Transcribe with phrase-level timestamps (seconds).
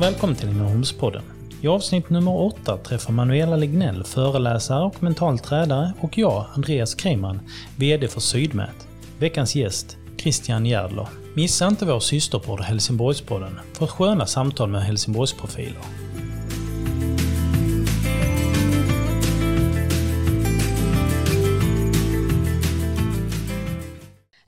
[0.00, 1.22] och välkommen till Ängelholmspodden.
[1.60, 7.40] I avsnitt nummer 8 träffar Manuela Lignell, föreläsare och mental tränare och jag, Andreas Kreiman,
[7.76, 8.88] VD för Sydmät.
[9.18, 11.08] Veckans gäst, Christian Järdler.
[11.34, 15.82] Missa inte vår systerpodd Helsingborgspodden för sköna samtal med Helsingborgsprofiler.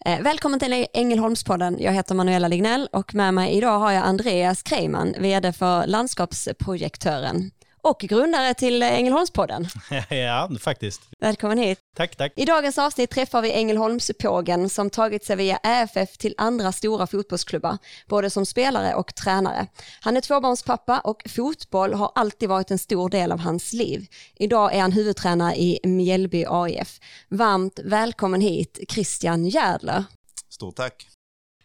[0.05, 1.77] Eh, välkommen till Ängelholmspodden.
[1.81, 7.51] Jag heter Manuela Lignell och med mig idag har jag Andreas Kreiman, VD för Landskapsprojektören
[7.83, 9.67] och grundare till Ängelholmspodden.
[10.11, 11.03] ja, faktiskt.
[11.21, 11.79] Välkommen hit.
[11.97, 12.33] Tack, tack.
[12.37, 17.79] I dagens avsnitt träffar vi Ängelholmspågen som tagit sig via ÄFF till andra stora fotbollsklubbar,
[18.09, 19.67] både som spelare och tränare.
[20.01, 24.07] Han är tvåbarnspappa och fotboll har alltid varit en stor del av hans liv.
[24.37, 27.01] Idag är han huvudtränare i Mjällby AIF.
[27.29, 30.05] Varmt välkommen hit Christian Järdler.
[30.49, 31.07] Stort tack.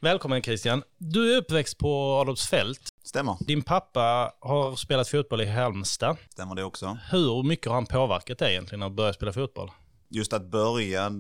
[0.01, 0.83] Välkommen Christian.
[0.97, 2.93] Du är uppväxt på Adolfsfält.
[3.07, 3.37] Stämmer.
[3.39, 6.17] Din pappa har spelat fotboll i Halmstad.
[6.29, 6.97] Stämmer det också.
[7.11, 9.71] Hur mycket har han påverkat dig egentligen att börja spela fotboll?
[10.09, 11.11] Just att börja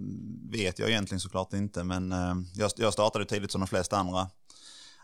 [0.51, 2.35] vet jag egentligen såklart inte, men eh,
[2.77, 4.29] jag startade tidigt som de flesta andra,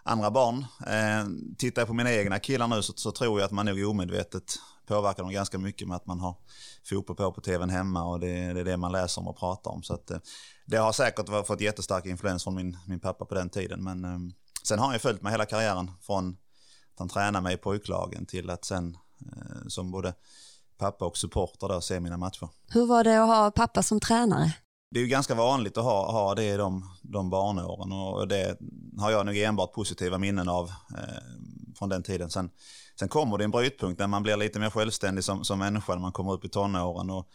[0.03, 0.65] andra barn.
[0.87, 3.89] Eh, tittar jag på mina egna killar nu så, så tror jag att man nog
[3.89, 4.55] omedvetet
[4.87, 6.35] påverkar dem ganska mycket med att man har
[6.89, 9.71] fotboll på på tvn hemma och det, det är det man läser om och pratar
[9.71, 9.83] om.
[9.83, 10.17] Så att, eh,
[10.65, 14.79] det har säkert fått jättestark influens från min, min pappa på den tiden, men sen
[14.79, 16.37] har ju följt mig hela karriären från
[16.93, 20.13] att han tränar mig i pojklagen till att sen eh, som både
[20.77, 22.49] pappa och supporter då se mina matcher.
[22.67, 24.53] Hur var det att ha pappa som tränare?
[24.91, 28.57] Det är ju ganska vanligt att ha, ha det i de, de barnåren och det
[28.99, 31.23] har jag nog enbart positiva minnen av eh,
[31.77, 32.29] från den tiden.
[32.29, 32.49] Sen,
[32.99, 36.01] sen kommer det en brytpunkt när man blir lite mer självständig som, som människa när
[36.01, 37.29] man kommer upp i tonåren och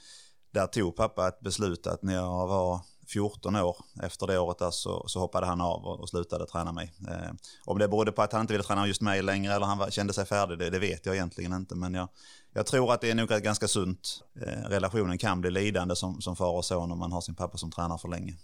[0.50, 4.70] där tog pappa ett beslut att när jag var 14 år efter det året där
[4.70, 6.92] så, så hoppade han av och, och slutade träna mig.
[7.08, 7.30] Eh,
[7.64, 9.90] om det berodde på att han inte ville träna just mig längre eller han var,
[9.90, 11.74] kände sig färdig, det, det, vet jag egentligen inte.
[11.74, 12.08] Men jag,
[12.52, 14.24] jag tror att det är nog ganska sunt.
[14.40, 17.58] Eh, relationen kan bli lidande som, som far och son om man har sin pappa
[17.58, 18.36] som tränar för länge.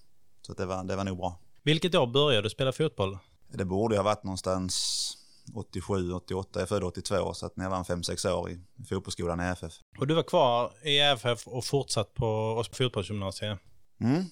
[0.42, 1.38] Så det var, det var nog bra.
[1.62, 3.18] Vilket år började du spela fotboll?
[3.52, 5.16] Det borde ha varit någonstans
[5.54, 9.40] 87, 88, jag är född 82 så att när jag var 5-6 år i fotbollsskolan
[9.40, 9.72] i EFF.
[9.98, 13.58] Och du var kvar i EFF och fortsatt på fotbollsgymnasiet?
[14.04, 14.24] Mm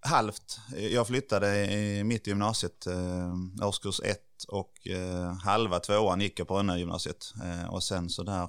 [0.00, 0.60] halvt.
[0.90, 1.66] Jag flyttade
[2.04, 7.34] mitt i gymnasiet, eh, årskurs 1 och eh, halva tvåan gick jag på Rönne gymnasiet.
[7.44, 8.48] Eh, och sen så där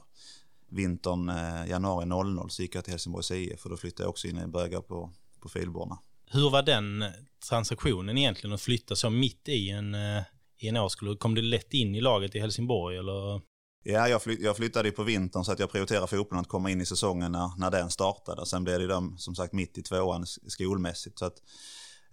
[0.70, 4.28] vintern eh, januari 00 så gick jag till Helsingborgs IF och då flyttade jag också
[4.28, 5.12] in i började på,
[5.42, 6.00] på Filborna.
[6.26, 7.10] Hur var den eh,
[7.50, 10.24] transaktionen egentligen att flytta så mitt i en, eh,
[10.58, 11.18] i en årskull?
[11.18, 13.42] Kom du lätt in i laget i Helsingborg eller?
[13.84, 16.72] Ja, jag, fly jag flyttade ju på vintern så att jag prioriterade fotbollen att komma
[16.72, 18.46] in i säsongen när, när den startade.
[18.46, 21.20] Sen blev det de, som sagt mitt i tvåan skolmässigt.
[21.20, 21.38] Så att,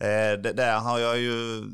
[0.00, 1.64] eh, det, där har jag ju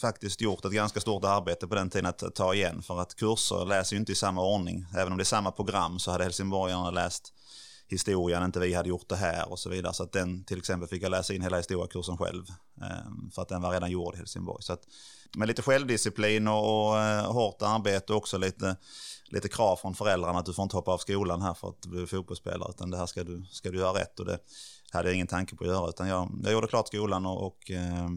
[0.00, 2.82] faktiskt gjort ett ganska stort arbete på den tiden att ta igen.
[2.82, 4.86] För att kurser läser ju inte i samma ordning.
[4.96, 7.32] Även om det är samma program så hade helsingborgarna läst
[7.88, 9.94] historien, inte vi hade gjort det här och så vidare.
[9.94, 12.44] Så att den till exempel fick jag läsa in hela historiekursen själv.
[12.80, 14.62] Eh, för att den var redan gjord i Helsingborg.
[14.62, 14.82] Så att,
[15.36, 18.76] med lite självdisciplin och, och eh, hårt arbete och också lite
[19.32, 21.88] lite krav från föräldrarna att du får inte hoppa av skolan här för att du
[21.88, 24.38] blir fotbollsspelare utan det här ska du, ska du göra rätt och det
[24.90, 27.70] hade jag ingen tanke på att göra utan jag, jag gjorde klart skolan och, och
[27.70, 28.08] eh,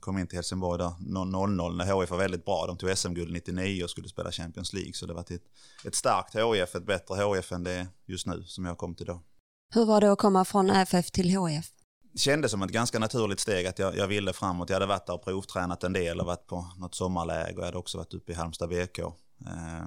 [0.00, 0.92] kom in till Helsingborg där
[1.24, 2.66] 00 när HIF var väldigt bra.
[2.66, 5.42] De tog SM-guld 99 och skulle spela Champions League så det var ett,
[5.84, 9.22] ett starkt HIF, ett bättre HIF än det just nu som jag kom till då.
[9.74, 11.66] Hur var det att komma från FF till HIF?
[12.12, 14.70] Det kändes som ett ganska naturligt steg att jag, jag ville framåt.
[14.70, 17.64] Jag hade varit där och provtränat en del och varit på något sommarläge och jag
[17.64, 18.98] hade också varit uppe i Halmstad BK.
[18.98, 19.86] Eh,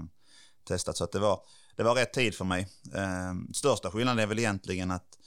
[0.66, 0.97] testat.
[0.97, 1.40] Så att det, var,
[1.75, 2.68] det var rätt tid för mig.
[2.96, 5.18] Eh, största skillnaden är väl egentligen att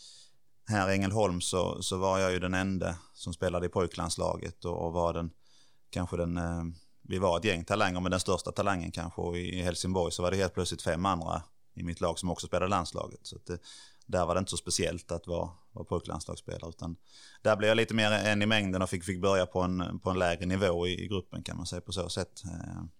[0.68, 4.86] här i Ängelholm så, så var jag ju den enda som spelade i pojklandslaget och,
[4.86, 5.30] och var den,
[5.90, 6.64] kanske den, eh,
[7.02, 10.30] vi var ett gäng talanger men den största talangen kanske och i Helsingborg så var
[10.30, 11.42] det helt plötsligt fem andra
[11.74, 13.20] i mitt lag som också spelade landslaget.
[13.22, 13.60] Så det,
[14.06, 16.96] där var det inte så speciellt att vara, vara pojklandslagsspelare utan
[17.42, 20.10] där blev jag lite mer en i mängden och fick, fick börja på en, på
[20.10, 22.42] en lägre nivå i, i gruppen kan man säga på så sätt.
[22.44, 22.90] Ehm,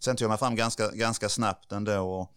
[0.00, 2.32] Sen tog jag mig fram ganska, ganska snabbt ändå och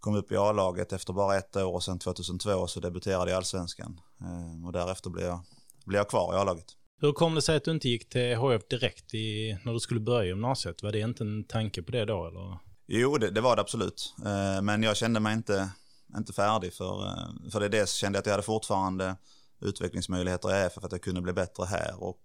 [0.00, 3.36] kom upp i A-laget efter bara ett år och sen 2002 så debuterade jag i
[3.36, 4.00] Allsvenskan.
[4.20, 5.40] Eh, och därefter blev jag,
[5.84, 6.66] blev jag kvar i A-laget.
[7.00, 10.00] Hur kom det sig att du inte gick till HF direkt i, när du skulle
[10.00, 10.82] börja gymnasiet?
[10.82, 12.58] Var det inte en tanke på det då eller?
[12.86, 14.14] Jo, det, det var det absolut.
[14.24, 15.70] Eh, men jag kände mig inte,
[16.16, 19.16] inte färdig för, eh, för det dels kände jag att jag hade fortfarande
[19.60, 22.20] utvecklingsmöjligheter i EF för att jag kunde bli bättre här och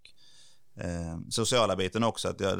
[0.79, 2.27] eh, sociala biten också.
[2.29, 2.59] Att jag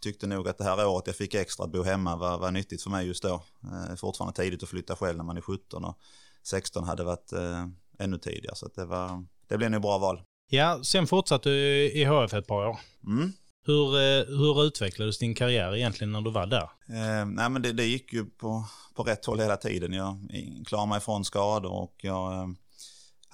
[0.00, 2.82] tyckte nog att det här året jag fick extra att bo hemma var, var nyttigt
[2.82, 3.42] för mig just då.
[3.62, 5.98] Eh, fortfarande tidigt att flytta själv när man är 17 och
[6.42, 7.66] 16 hade varit eh,
[7.98, 8.56] ännu tidigare.
[8.56, 10.22] Så det, var, det blev nog bra val.
[10.50, 12.78] Ja, sen fortsatte du i HF ett par år.
[13.06, 13.32] Mm.
[13.66, 16.70] Hur, eh, hur utvecklades din karriär egentligen när du var där?
[16.88, 18.64] Eh, nej men det, det, gick ju på,
[18.94, 19.92] på rätt håll hela tiden.
[19.92, 20.18] Jag
[20.66, 22.56] klarade mig från skador och jag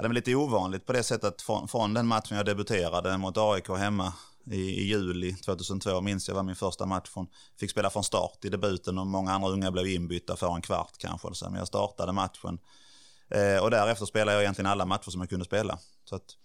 [0.01, 3.37] Ja, det var lite ovanligt på det sättet från, från den matchen jag debuterade mot
[3.39, 4.13] AIK hemma
[4.47, 7.09] i, i, juli 2002 minns jag var min första match.
[7.09, 7.27] Från,
[7.59, 10.93] fick spela från start i debuten och många andra unga blev inbytta för en kvart
[10.99, 11.35] kanske.
[11.35, 12.59] Så, men jag startade matchen
[13.31, 15.79] eh, och därefter spelade jag egentligen alla matcher som jag kunde spela.
[16.05, 16.37] Så att,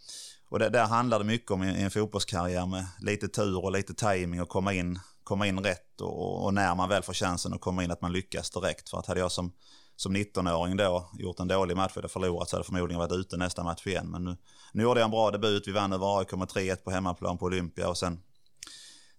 [0.49, 3.71] och det, där handlar det mycket om i, i en fotbollskarriär med lite tur och
[3.71, 7.53] lite timing och komma in, komma in rätt och, och, när man väl får chansen
[7.53, 8.89] att komma in att man lyckas direkt.
[8.89, 9.51] För att hade jag som,
[9.95, 13.63] som 19-åring då gjort en dålig match och förlorat så hade förmodligen varit ute nästa
[13.63, 14.11] match igen.
[14.11, 14.37] Men nu,
[14.73, 17.45] nu gjorde jag en bra debut, vi vann över AIK med 3-1 på hemmaplan på
[17.45, 18.19] Olympia och sen,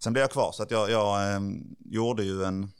[0.02, 0.52] sen blev jag kvar.
[0.52, 1.40] Så att jag, jag eh,
[1.84, 2.70] gjorde ju en,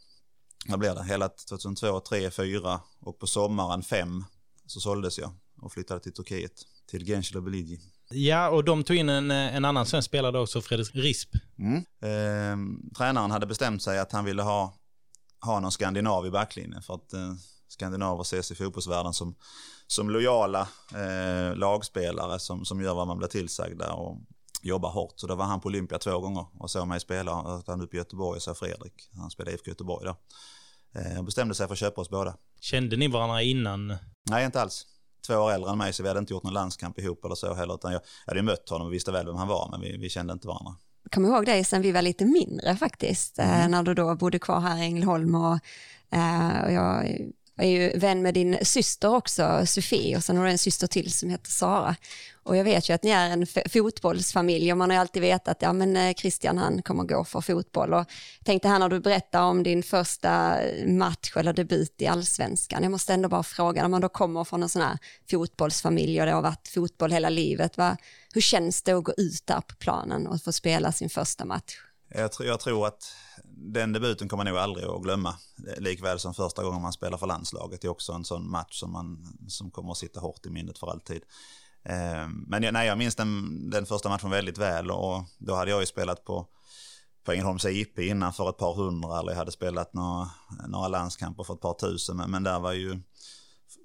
[0.68, 4.24] vad blev det, hela 2002, 3, 4 och på sommaren 5
[4.66, 5.30] så såldes jag
[5.62, 7.80] och flyttade till Turkiet, till Gensel Beligi.
[8.10, 11.30] Ja, och de tog in en, en annan svensk spelare också, Fredrik Risp.
[11.58, 11.76] Mm.
[11.76, 14.74] Eh, tränaren hade bestämt sig att han ville ha,
[15.40, 17.34] ha någon skandinav i backlinjen för att eh,
[17.68, 19.34] skandinaver ses i fotbollsvärlden som,
[19.86, 24.18] som lojala eh, lagspelare som, som gör vad man blir tillsagda och
[24.62, 25.12] jobbar hårt.
[25.16, 27.62] Så då var han på Olympia två gånger och såg mig spela.
[27.66, 29.10] Han upp i Göteborg och så Fredrik.
[29.16, 30.16] Han spelade IFK Göteborg då.
[31.00, 32.36] Eh, bestämde sig för att köpa oss båda.
[32.60, 33.96] Kände ni varandra innan?
[34.30, 34.86] Nej, inte alls
[35.26, 37.54] två år äldre än mig så vi hade inte gjort någon landskamp ihop eller så
[37.54, 37.74] heller.
[37.74, 40.08] Utan jag, jag hade mött honom och visste väl vem han var men vi, vi
[40.08, 40.74] kände inte varandra.
[41.02, 43.70] Jag kommer ihåg dig sen vi var lite mindre faktiskt, eh, mm.
[43.70, 45.58] när du då bodde kvar här i Ängelholm och,
[46.10, 47.06] eh, och jag
[47.56, 51.12] är ju vän med din syster också, Sofie, och sen har du en syster till
[51.12, 51.96] som heter Sara.
[52.42, 55.62] Och jag vet ju att ni är en fotbollsfamilj och man har alltid vetat att
[55.62, 57.94] ja, men eh, Christian han kommer gå för fotboll.
[57.94, 58.04] Och
[58.44, 63.14] tänkte här när du berättar om din första match eller debut i allsvenskan, jag måste
[63.14, 64.98] ändå bara fråga, när man då kommer från en sån här
[65.30, 67.96] fotbollsfamilj och det har varit fotboll hela livet, va,
[68.34, 71.76] hur känns det att gå ut där på planen och få spela sin första match?
[72.08, 73.14] Jag, tror, jag tror att
[73.44, 75.34] den debuten kommer man nog aldrig att glömma.
[75.78, 77.80] Likväl som första gången man spelar för landslaget.
[77.80, 80.78] Det är också en sån match som, man, som kommer att sitta hårt i minnet
[80.78, 81.22] för alltid.
[81.84, 85.70] Ehm, men jag, nej, jag minns den, den första matchen väldigt väl och då hade
[85.70, 86.46] jag ju spelat på,
[87.24, 90.30] på Ängelholms IP innan för ett par hundra eller jag hade spelat några,
[90.68, 92.16] några landskamper för ett par tusen.
[92.16, 93.00] Men, men där var ju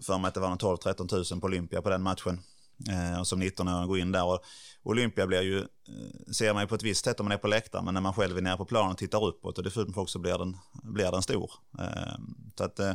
[0.06, 2.42] för mig att det var 12-13 tusen på Olympia på den matchen.
[2.90, 4.26] Ehm, och som 19-åring gå in där.
[4.26, 4.40] Och
[4.84, 7.48] Olympia blir ju, eh, ser man ju på ett visst sätt om man är på
[7.48, 9.88] läktaren, men när man själv är nere på planen och tittar uppåt och det fullt
[9.88, 11.52] med folk så blir den, blir den stor.
[11.80, 12.94] Ehm, så att, eh,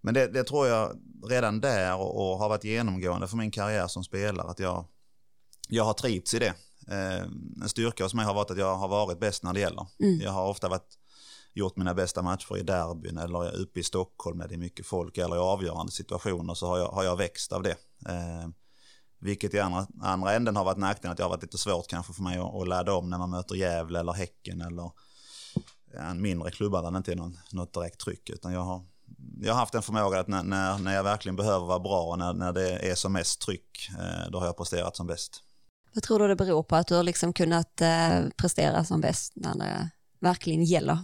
[0.00, 3.86] men det, det, tror jag redan där och, och, har varit genomgående för min karriär
[3.86, 4.84] som spelare, att jag,
[5.68, 6.54] jag har trivts i det.
[6.88, 9.86] Ehm, en styrka hos mig har varit att jag har varit bäst när det gäller.
[10.00, 10.20] Mm.
[10.20, 10.98] Jag har ofta varit,
[11.54, 15.18] gjort mina bästa matcher i derbyn eller uppe i Stockholm när det är mycket folk
[15.18, 17.76] eller i avgörande situationer så har jag, har jag växt av det.
[19.18, 22.12] Vilket i andra, andra änden har varit nackdelen att det har varit lite svårt kanske
[22.12, 24.90] för mig att, att ladda om när man möter Gävle eller Häcken eller
[25.98, 28.30] en mindre klubbar där det inte är någon, något direkt tryck.
[28.30, 28.84] Utan jag har,
[29.40, 32.18] jag har haft en förmåga att när, när, när jag verkligen behöver vara bra och
[32.18, 35.42] när, när det är som mest tryck, eh, då har jag presterat som bäst.
[35.94, 39.32] Vad tror du det beror på att du har liksom kunnat eh, prestera som bäst
[39.36, 39.90] när det
[40.20, 40.98] verkligen gäller?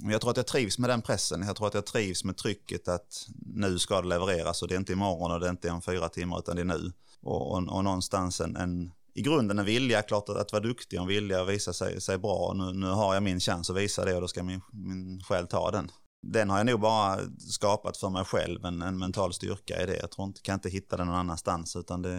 [0.00, 1.42] Jag tror att jag trivs med den pressen.
[1.42, 4.78] Jag tror att jag trivs med trycket att nu ska det levereras och det är
[4.78, 6.92] inte imorgon och det är inte om fyra timmar utan det är nu
[7.26, 10.98] och, och, och någonstans en, en, i grunden en vilja, klart att, att vara duktig
[10.98, 12.52] och en vilja att visa sig, sig bra.
[12.54, 15.46] Nu, nu har jag min chans att visa det och då ska min, min själ
[15.46, 15.90] ta den.
[16.22, 19.96] Den har jag nog bara skapat för mig själv, en, en mental styrka i det.
[19.96, 22.18] Jag tror inte, kan inte hitta den någon annanstans utan det,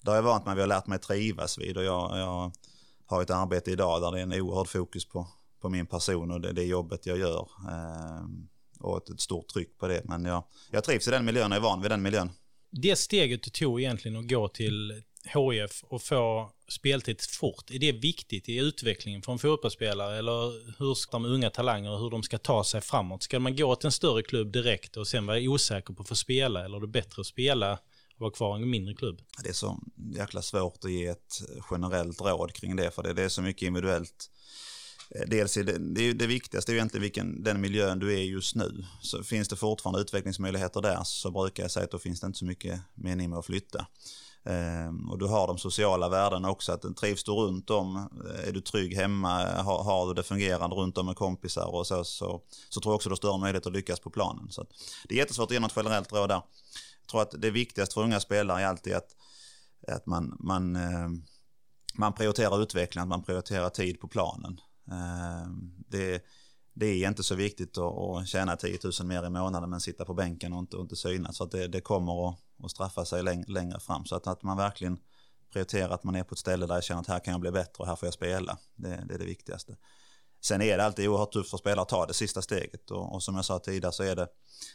[0.00, 2.52] det har jag vant mig vid och lärt mig trivas vid och jag, jag
[3.06, 5.28] har ett arbete idag där det är en oerhörd fokus på,
[5.60, 7.48] på min person och det, det jobbet jag gör.
[7.68, 8.24] Eh,
[8.80, 10.02] och ett, ett, stort tryck på det.
[10.04, 12.30] Men jag, jag trivs i den miljön och är van vid den miljön
[12.70, 17.92] det steget du tog egentligen att gå till HIF och få speltid fort, är det
[17.92, 20.18] viktigt i utvecklingen för en fotbollsspelare?
[20.18, 23.22] Eller hur ska de unga talanger, hur de ska ta sig framåt?
[23.22, 26.16] Ska man gå till en större klubb direkt och sen vara osäker på att få
[26.16, 26.64] spela?
[26.64, 29.20] Eller är det bättre att spela och vara kvar i en mindre klubb?
[29.42, 29.80] Det är så
[30.16, 34.30] jäkla svårt att ge ett generellt råd kring det, för det är så mycket individuellt
[35.14, 38.54] Eh, dels är det, det, det viktigaste är egentligen vilken, den miljön du är just
[38.54, 38.84] nu.
[39.02, 42.38] Så finns det fortfarande utvecklingsmöjligheter där så brukar jag säga att då finns det inte
[42.38, 43.86] så mycket mening med att flytta.
[44.44, 48.52] Ehm, och du har de sociala värdena också, att trivs du runt om, eh, är
[48.52, 52.42] du trygg hemma, har, har du det fungerande runt om med kompisar och så, så,
[52.68, 54.50] så tror jag också du har större möjlighet att lyckas på planen.
[54.50, 54.66] Så
[55.08, 56.42] det är jättesvårt att ge något generellt råd där.
[57.00, 59.16] Jag tror att det viktigaste för unga spelare är alltid att,
[59.88, 61.08] att man, man, eh,
[61.94, 64.60] man prioriterar utveckling, att man prioriterar tid på planen.
[64.90, 66.24] Ehm, det,
[66.74, 70.14] det är inte så viktigt att, tjäna 10 000 mer i månaden men sitta på
[70.14, 71.36] bänken och inte, och inte synas.
[71.36, 74.04] Så att det, det kommer att, att straffa sig längre fram.
[74.04, 74.98] Så att, att man verkligen
[75.52, 77.50] prioriterar att man är på ett ställe där jag känner att här kan jag bli
[77.50, 78.58] bättre och här får jag spela.
[78.74, 79.76] Det, det är det viktigaste.
[80.42, 83.22] Sen är det alltid oerhört tufft för spelare att ta det sista steget och, och
[83.22, 84.28] som jag sa tidigare så är det,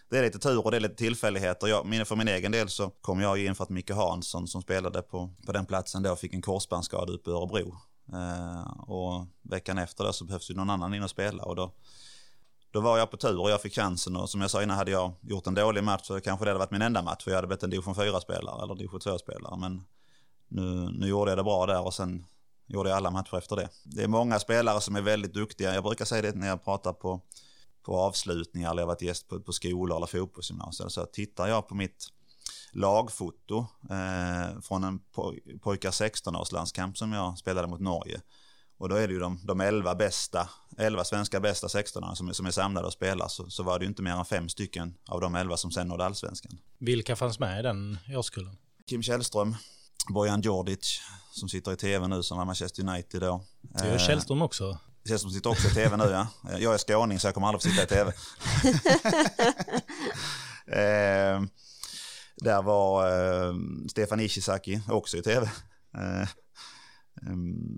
[0.10, 1.68] det är lite tur och det är lite tillfälligheter.
[1.68, 5.02] Jag, för min egen del så kom jag in för att Micke Hansson som spelade
[5.02, 7.76] på, på den platsen då fick en korsbandsskada uppe i Örebro.
[8.14, 11.72] Eh, och veckan efter det så behövs ju någon annan in och spela och då,
[12.72, 14.92] då var jag på tur och jag fick chansen och som jag sa innan hade
[14.92, 17.38] jag gjort en dålig match så kanske det hade varit min enda match för jag
[17.38, 19.84] hade blivit en division 4-spelare eller division 2-spelare men
[20.48, 22.26] nu, nu gjorde jag det bra där och sen
[22.68, 23.70] gjorde jag alla matcher efter det.
[23.84, 25.74] Det är många spelare som är väldigt duktiga.
[25.74, 27.22] Jag brukar säga det när jag pratar på,
[27.84, 30.90] på avslutningar eller jag har varit gäst på, på skolor eller fotbollsgymnasier.
[30.90, 32.08] Så tittar jag på mitt
[32.76, 38.22] lagfoto eh, från en poj pojkar 16-års landskamp som jag spelade mot Norge.
[38.78, 42.46] Och då är det ju de, de 11 bästa, 11 svenska bästa 16 som, som
[42.46, 43.28] är samlade och spelar.
[43.28, 45.88] Så, så var det ju inte mer än fem stycken av de 11 som sen
[45.88, 46.58] nådde allsvenskan.
[46.78, 48.58] Vilka fanns med i den årskullen?
[48.90, 49.56] Kim Källström,
[50.10, 51.02] Bojan Djordjic
[51.32, 53.44] som sitter i tv nu som var Manchester United då.
[53.62, 54.80] Det gör Källström också.
[55.08, 56.28] Källström sitter också i tv nu ja.
[56.60, 58.14] Jag är skåning så jag kommer aldrig få sitta i tv.
[62.36, 63.56] där var eh,
[63.88, 65.50] Stefan Ishizaki också i tv.
[65.98, 66.28] Eh,
[67.22, 67.78] ehm,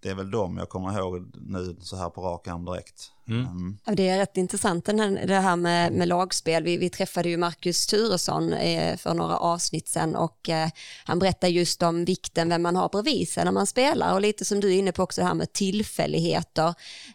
[0.00, 3.12] det är väl de jag kommer ihåg nu så här på rak arm direkt.
[3.28, 3.46] Mm.
[3.46, 3.78] Mm.
[3.84, 6.64] Det är rätt intressant det här med, med lagspel.
[6.64, 10.68] Vi, vi träffade ju Marcus Turesson eh, för några avsnitt sedan och eh,
[11.04, 14.44] han berättar just om vikten vem man har bredvid sig när man spelar och lite
[14.44, 16.74] som du är inne på också det här med tillfälligheter.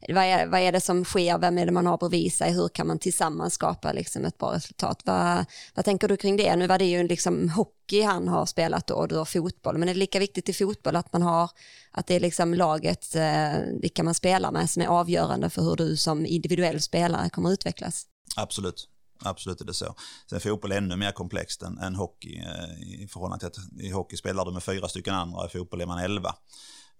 [0.10, 1.38] Vad är, vad är det som sker?
[1.38, 2.54] Vem är det man har bredvid sig?
[2.54, 5.02] Hur kan man tillsammans skapa liksom ett bra resultat?
[5.06, 5.46] Vad,
[5.76, 6.56] vad tänker du kring det?
[6.56, 9.94] Nu var det ju liksom hockey han har spelat och du har fotboll, men är
[9.94, 11.50] det lika viktigt i fotboll att man har
[11.98, 15.76] att det är liksom laget, eh, vilka man spelar med som är avgörande för hur
[15.76, 18.06] du som individuell spelare kommer utvecklas.
[18.36, 18.90] Absolut.
[19.24, 19.96] Absolut är det så.
[20.30, 23.92] Sen fotboll är ännu mer komplext än, än hockey eh, i förhållande till att i
[23.92, 26.36] hockey spelar du med fyra stycken andra, i fotboll är man elva.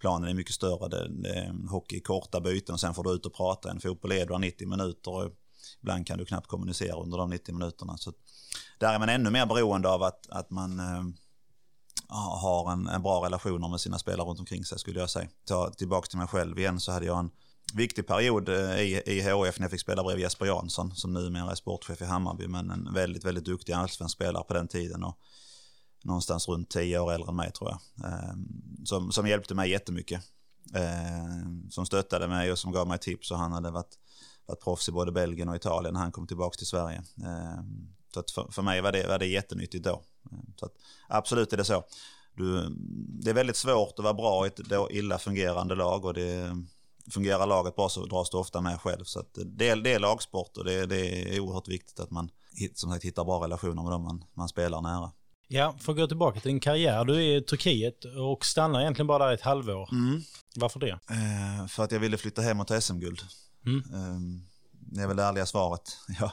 [0.00, 3.26] Planen är mycket större, det, det, hockey är korta byten och sen får du ut
[3.26, 3.70] och prata.
[3.70, 5.30] En fotboll är du 90 minuter och
[5.82, 7.96] ibland kan du knappt kommunicera under de 90 minuterna.
[7.96, 8.12] Så
[8.78, 11.02] där är man ännu mer beroende av att, att man äh,
[12.42, 15.28] har en, en bra relation med sina spelare runt omkring sig skulle jag säga.
[15.44, 17.30] Ta tillbaka till mig själv igen så hade jag en
[17.74, 21.50] viktig period eh, i, i HF när jag fick spela bredvid Jesper Jansson som numera
[21.50, 25.18] är sportchef i Hammarby men en väldigt, väldigt duktig allsvensk spelare på den tiden och
[26.04, 28.10] någonstans runt tio år äldre än mig tror jag.
[28.10, 28.46] Ehm,
[28.84, 30.22] som, som hjälpte mig jättemycket.
[30.74, 33.98] Ehm, som stöttade mig och som gav mig tips och han hade varit,
[34.46, 37.02] varit proffs i både Belgien och Italien när han kom tillbaka till Sverige.
[37.24, 40.02] Ehm, så att för, för mig var det, var det jättenyttigt då.
[40.56, 40.72] Så att,
[41.08, 41.84] absolut är det så.
[42.34, 42.68] Du,
[43.22, 46.56] det är väldigt svårt att vara bra i ett illa fungerande lag och det
[47.10, 49.04] fungerar laget bra så dras du ofta med själv.
[49.04, 52.30] Så det, är, det är lagsport och det, det, är oerhört viktigt att man
[52.74, 55.12] som sagt, hittar bra relationer med dem man, man spelar nära.
[55.48, 57.04] Ja, för att gå tillbaka till din karriär.
[57.04, 59.88] Du är i Turkiet och stannar egentligen bara där ett halvår.
[59.92, 60.22] Mm.
[60.56, 60.90] Varför det?
[60.90, 63.20] Eh, för att jag ville flytta hem och ta SM-guld.
[63.66, 63.78] Mm.
[63.78, 65.96] Eh, det är väl det ärliga svaret.
[66.20, 66.30] Jag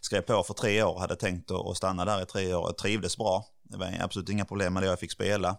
[0.00, 2.68] skrev på för tre år, hade tänkt att stanna där i tre år.
[2.68, 3.46] Jag trivdes bra.
[3.62, 4.86] Det var absolut inga problem med det.
[4.86, 5.56] Jag fick spela.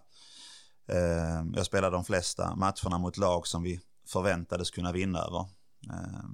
[0.88, 5.40] Eh, jag spelade de flesta matcherna mot lag som vi förväntades kunna vinna över.
[5.90, 6.24] Eh,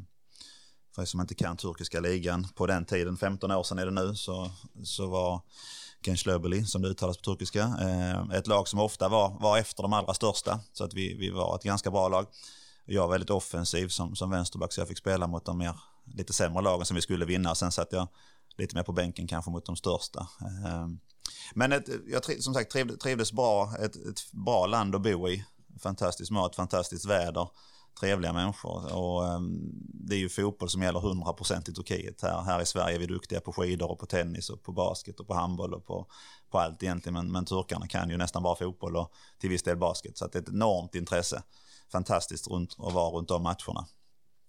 [0.95, 3.93] för er som inte kan turkiska ligan, på den tiden, 15 år sedan är det
[3.93, 4.50] nu, så,
[4.85, 5.41] så var
[6.07, 9.93] Gençlerbeli, som det uttalas på turkiska, eh, ett lag som ofta var, var efter de
[9.93, 10.61] allra största.
[10.73, 12.26] Så att vi, vi var ett ganska bra lag.
[12.85, 15.75] Jag var väldigt offensiv som, som vänsterback så jag fick spela mot de mer,
[16.05, 17.55] lite sämre lagen som vi skulle vinna.
[17.55, 18.09] Sen satt jag
[18.57, 20.21] lite mer på bänken kanske mot de största.
[20.21, 20.88] Eh,
[21.55, 25.45] men ett, jag som sagt trivdes bra, ett, ett bra land att bo i
[25.79, 27.49] fantastisk mat, fantastiskt väder,
[28.00, 28.95] trevliga människor.
[28.95, 32.23] Och, ehm, det är ju fotboll som gäller 100% i Turkiet.
[32.23, 35.21] Här, här i Sverige är vi duktiga på skidor och på tennis och på basket
[35.21, 36.07] och på handboll och på,
[36.50, 37.14] på allt egentligen.
[37.14, 40.19] Men, men turkarna kan ju nästan bara fotboll och till viss del basket.
[40.19, 41.43] Så det är ett enormt intresse.
[41.93, 43.87] Fantastiskt runt, att vara runt de matcherna.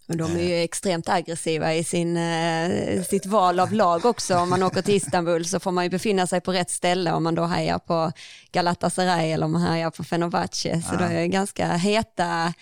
[0.06, 4.36] Men de är ju extremt aggressiva i sin, eh, sitt val av lag också.
[4.36, 7.24] Om man åker till Istanbul så får man ju befinna sig på rätt ställe om
[7.24, 8.12] man då hejar på
[8.52, 10.82] Galatasaray eller om man hejar på Fenerbahce.
[10.82, 10.98] Så ja.
[10.98, 12.52] det är ganska heta,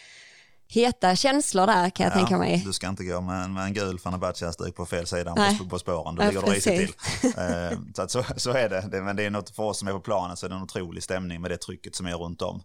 [0.68, 2.62] heta känslor där kan jag ja, tänka mig.
[2.66, 6.14] Du ska inte gå med, med en gul Fenerbahce-halsduk på fel sida på, på spåren,
[6.14, 6.94] då ligger du risigt till.
[7.38, 8.88] Eh, så, så, så, är det.
[8.90, 10.62] det, men det är något för oss som är på planen så är det en
[10.62, 12.62] otrolig stämning med det trycket som är runt om.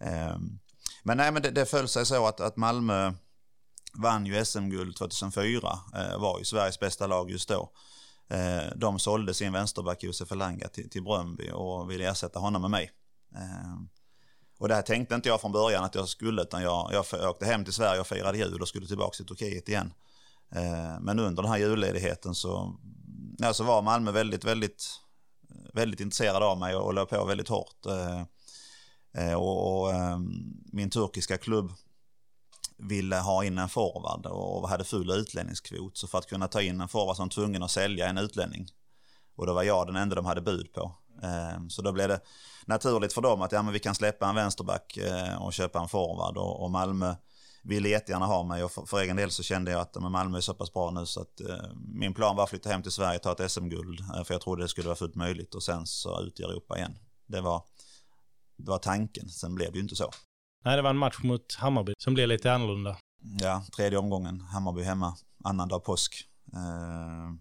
[0.00, 0.58] Ehm,
[1.02, 3.12] men nej, men det, det föll sig så att, att Malmö
[3.94, 7.70] vann ju SM-guld 2004, eh, var ju Sveriges bästa lag just då.
[8.30, 12.70] Eh, de sålde sin vänsterback Josef Elanga till, till Bröndby och ville ersätta honom med
[12.70, 12.90] mig.
[13.34, 13.76] Eh,
[14.58, 17.46] och det här tänkte inte jag från början att jag skulle, utan jag, jag åkte
[17.46, 19.92] hem till Sverige och firade jul och skulle tillbaka till Turkiet igen.
[20.54, 22.76] Eh, men under den här julledigheten så,
[23.38, 24.84] ja, så var Malmö väldigt, väldigt,
[25.74, 27.86] väldigt intresserade av mig och, och låg på väldigt hårt.
[27.86, 28.20] Eh,
[29.12, 30.30] eh och, och ehm,
[30.72, 31.72] min turkiska klubb
[32.82, 35.96] ville ha in en forward och hade full utlänningskvot.
[35.96, 38.18] Så för att kunna ta in en forward så var de tvungen att sälja en
[38.18, 38.66] utlänning.
[39.36, 40.92] Och då var jag den enda de hade bud på.
[41.22, 42.20] Ehm, så då blev det
[42.66, 45.88] naturligt för dem att ja, men vi kan släppa en vänsterback eh, och köpa en
[45.88, 46.36] forward.
[46.36, 47.14] Och Malmö
[47.62, 50.54] ville jättegärna ha mig och för, egen del så kände jag att Malmö är så
[50.54, 53.22] pass bra nu så att eh, min plan var att flytta hem till Sverige och
[53.22, 54.00] ta ett SM-guld.
[54.00, 56.78] Eh, för jag trodde det skulle vara fullt möjligt och sen så ut i Europa
[56.78, 56.98] igen.
[57.26, 57.62] Det var,
[58.56, 60.10] det var tanken, sen blev det ju inte så.
[60.64, 62.96] Nej, det var en match mot Hammarby som blev lite annorlunda.
[63.40, 66.24] Ja, tredje omgången, Hammarby hemma, annandag påsk.
[66.52, 67.34] Eh,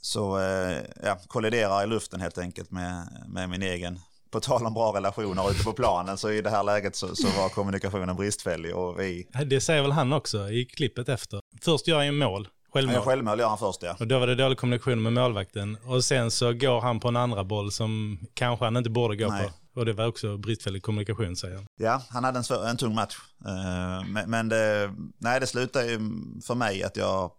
[0.00, 4.74] så eh, ja, kolliderar i luften helt enkelt med, med min egen på tal om
[4.74, 8.76] bra relationer ute på planen så i det här läget så, så var kommunikationen bristfällig
[8.76, 9.26] och vi...
[9.46, 11.40] Det säger väl han också i klippet efter.
[11.62, 12.94] Först gör ju mål, självmål.
[12.94, 13.96] Ja, självmål gör han först ja.
[14.00, 17.16] Och då var det dålig kommunikation med målvakten och sen så går han på en
[17.16, 19.44] andra boll som kanske han inte borde gå Nej.
[19.44, 19.52] på.
[19.74, 21.66] Och det var också bristfällig kommunikation säger han.
[21.76, 23.16] Ja, han hade en, svår, en tung match.
[23.46, 25.98] Uh, men, men det, nej, det slutade ju
[26.46, 27.30] för mig att jag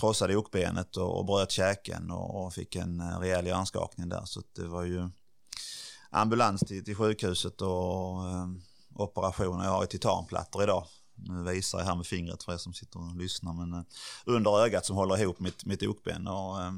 [0.00, 4.24] krossade okbenet och, och bröt käken och, och fick en eh, rejäl hjärnskakning där.
[4.24, 5.08] Så det var ju
[6.10, 8.46] ambulans till, till sjukhuset och eh,
[8.94, 9.64] operationer.
[9.64, 10.86] Jag har ju titanplattor idag.
[11.14, 13.52] Nu visar jag här med fingret för er som sitter och lyssnar.
[13.52, 13.84] Men eh,
[14.24, 16.72] under ögat som håller ihop mitt, mitt okben och eh,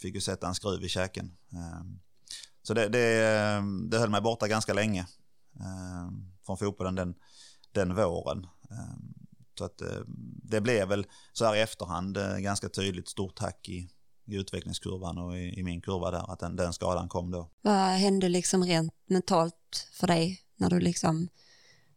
[0.00, 1.36] fick ju sätta en skruv i käken.
[1.52, 1.80] Eh,
[2.62, 5.00] så det, det, eh, det höll mig borta ganska länge
[5.60, 6.12] eh,
[6.46, 7.14] från fotbollen den,
[7.72, 8.46] den våren.
[8.70, 8.96] Eh,
[9.58, 9.82] så att
[10.42, 13.90] det blev väl så här i efterhand ganska tydligt stort tack i,
[14.24, 17.50] i utvecklingskurvan och i, i, min kurva där, att den, den skadan kom då.
[17.62, 21.28] Vad hände liksom rent mentalt för dig när du liksom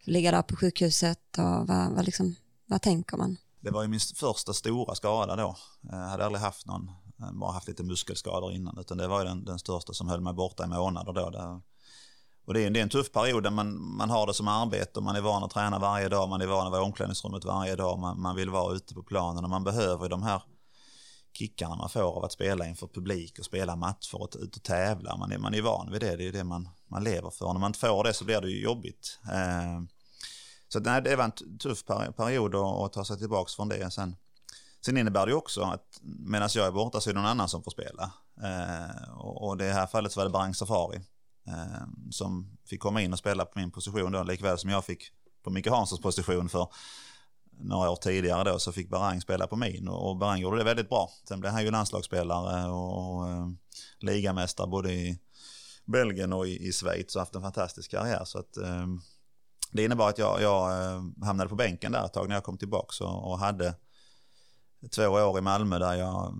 [0.03, 3.38] ligger där på sjukhuset och vad, vad, liksom, vad tänker man?
[3.60, 5.58] Det var ju min första stora skada då.
[5.82, 6.91] Jag hade aldrig haft någon,
[7.24, 10.22] Eh, bara haft lite muskelskador innan, utan det var ju den, den största som höll
[10.22, 11.30] mig borta i månader då.
[11.30, 11.62] Där.
[12.46, 15.00] Och det är, det är en tuff period där man, man har det som arbete
[15.00, 17.46] och man är van att träna varje dag, man är van att vara i omklädningsrummet
[17.46, 20.42] varje dag, man, man vill vara ute på planen och man behöver de här
[21.33, 25.18] kickarna man får av att spela inför publik och spela matcher och ut och tävla.
[25.18, 27.46] Man är, man är van vid det, det är det man, man lever för.
[27.46, 29.20] Och när man inte får det så blir det ju jobbigt.
[29.31, 29.81] Eh,
[30.68, 31.86] så nej, det var en tuff
[32.18, 33.92] period att ta sig tillbaka från det.
[33.92, 34.16] Sen,
[34.85, 37.63] sen innebär det också att medan jag är borta så är det någon annan som
[37.63, 38.11] får spela.
[38.43, 41.01] Eh, och, och i det här fallet så var det Barang Safari
[41.48, 45.11] eh, som fick komma in och spela på min position då, likväl som jag fick
[45.43, 46.67] på Micke Hanssons position för
[47.59, 50.89] några år tidigare då så fick Barang spela på min och Barang gjorde det väldigt
[50.89, 51.09] bra.
[51.27, 53.48] Sen blev han ju landslagsspelare och, och eh,
[54.00, 55.19] ligamästare både i
[55.85, 58.25] Belgien och i, i Schweiz och haft en fantastisk karriär.
[58.25, 58.87] Så att, eh,
[59.72, 62.57] det innebar att jag, jag eh, hamnade på bänken där ett tag när jag kom
[62.57, 63.75] tillbaka och, och hade
[64.91, 66.33] två år i Malmö där jag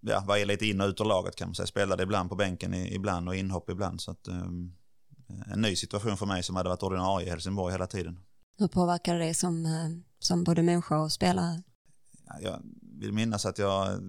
[0.00, 1.66] ja, var lite in och ut ur laget kan man säga.
[1.66, 4.00] Spelade ibland på bänken ibland och inhopp ibland.
[4.00, 4.74] Så att, um,
[5.46, 8.20] en ny situation för mig som hade varit ordinarie i Helsingborg hela tiden.
[8.58, 9.66] Hur påverkade det som
[10.18, 11.62] som både människa och spelare?
[12.40, 12.62] Jag
[13.00, 14.00] vill minnas att jag,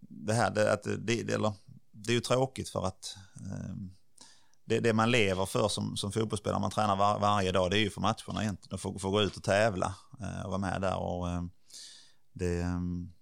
[0.00, 1.52] det här, det, att det, det, eller,
[1.90, 3.74] det är ju tråkigt för att eh,
[4.64, 7.80] det, det man lever för som, som fotbollsspelare, man tränar var, varje dag, det är
[7.80, 10.80] ju för matcherna egentligen, att få, få gå ut och tävla eh, och vara med
[10.80, 10.96] där.
[10.96, 11.42] Och, eh,
[12.32, 13.12] det, ehm,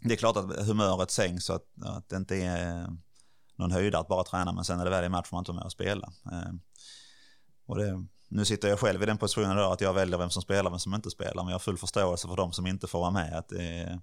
[0.00, 2.88] det är klart att humöret sänks så att, att det inte är
[3.56, 5.50] någon höjdare att bara träna, men sen är det väl i match får man inte
[5.50, 6.12] vara med och spela.
[6.32, 6.60] Ehm,
[7.66, 10.42] och det, nu sitter jag själv i den positionen då att jag väljer vem som
[10.42, 11.42] spelar och vem som inte spelar.
[11.42, 13.38] Men jag har full förståelse för de som inte får vara med.
[13.38, 14.00] Att det,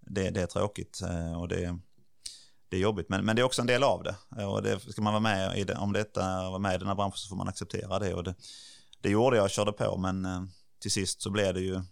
[0.00, 1.78] det, det är tråkigt eh, och det,
[2.68, 3.08] det är jobbigt.
[3.08, 4.44] Men, men det är också en del av det.
[4.44, 6.94] Och det, ska man vara med i det, om detta vara med i den här
[6.94, 8.14] branschen så får man acceptera det.
[8.14, 8.34] Och det,
[9.00, 10.42] det gjorde jag och körde på men eh,
[10.78, 11.82] till sist så blev det ju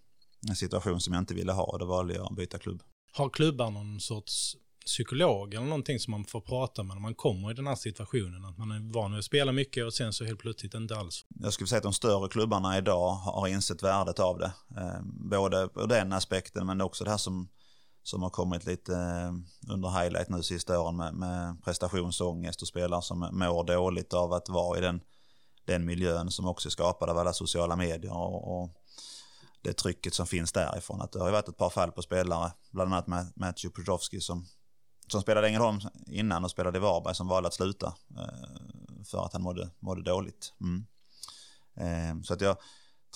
[0.49, 2.83] en situation som jag inte ville ha och då valde jag att byta klubb.
[3.13, 7.51] Har klubbar någon sorts psykolog eller någonting som man får prata med när man kommer
[7.51, 8.45] i den här situationen.
[8.45, 11.25] Att man är van vid att spela mycket och sen så helt plötsligt inte alls.
[11.29, 14.53] Jag skulle säga att de större klubbarna idag har insett värdet av det.
[14.77, 17.49] Eh, både ur den aspekten men också det här som,
[18.03, 23.03] som har kommit lite eh, under highlight nu sista åren med, med prestationsångest och spelare
[23.03, 25.01] som mår dåligt av att vara i den,
[25.65, 28.71] den miljön som också är skapad av alla sociala medier och, och
[29.65, 31.01] det trycket som finns därifrån.
[31.01, 34.21] Att det har ju varit ett par fall på spelare, bland annat med Matthew Prodowski
[34.21, 34.47] som
[35.09, 39.33] som spelade Ängelholm innan och spelade i Varberg som valde att sluta eh, för att
[39.33, 40.53] han mådde, mådde dåligt.
[40.61, 40.87] Mm.
[41.77, 42.57] Eh, så att jag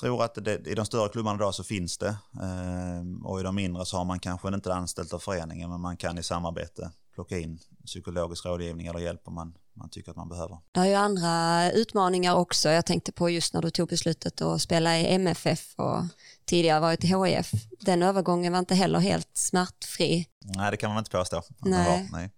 [0.00, 3.54] tror att det, i de större klubbarna idag så finns det eh, och i de
[3.54, 7.38] mindre så har man kanske inte anställt av föreningen men man kan i samarbete plocka
[7.38, 10.59] in psykologisk rådgivning eller hjälp om man, man tycker att man behöver.
[10.73, 12.69] Det är ju andra utmaningar också.
[12.69, 16.05] Jag tänkte på just när du tog beslutet att spela i MFF och
[16.45, 17.51] tidigare varit i HIF.
[17.81, 20.27] Den övergången var inte heller helt smärtfri.
[20.41, 21.43] Nej, det kan man inte påstå.
[21.59, 22.09] Nej.
[22.12, 22.31] Var, nej.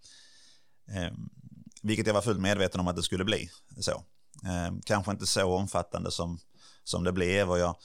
[0.89, 1.13] Eh,
[1.83, 3.51] vilket jag var fullt medveten om att det skulle bli
[3.81, 4.05] så.
[4.45, 6.39] Eh, kanske inte så omfattande som,
[6.85, 7.77] som det blev och jag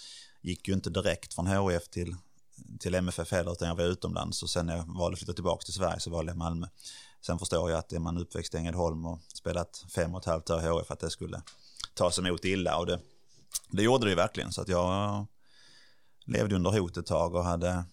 [0.41, 2.15] gick ju inte direkt från HF till,
[2.80, 5.63] till MFF heller utan jag var utomlands och sen när jag valde att flytta tillbaka
[5.63, 6.68] till Sverige så valde jag Malmö.
[7.25, 10.49] Sen förstår jag att är man uppväxt i Ängelholm och spelat fem och ett halvt
[10.49, 11.41] år i HF att det skulle
[11.93, 12.99] tas emot illa och det,
[13.69, 15.25] det gjorde det ju verkligen så att jag
[16.25, 17.85] levde under hot ett tag och hade,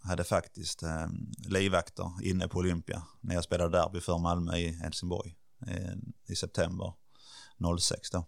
[0.00, 1.06] hade faktiskt eh,
[1.48, 5.92] livvakter inne på Olympia när jag spelade derby för Malmö i Helsingborg eh,
[6.26, 6.92] i september
[7.78, 8.26] 06 då.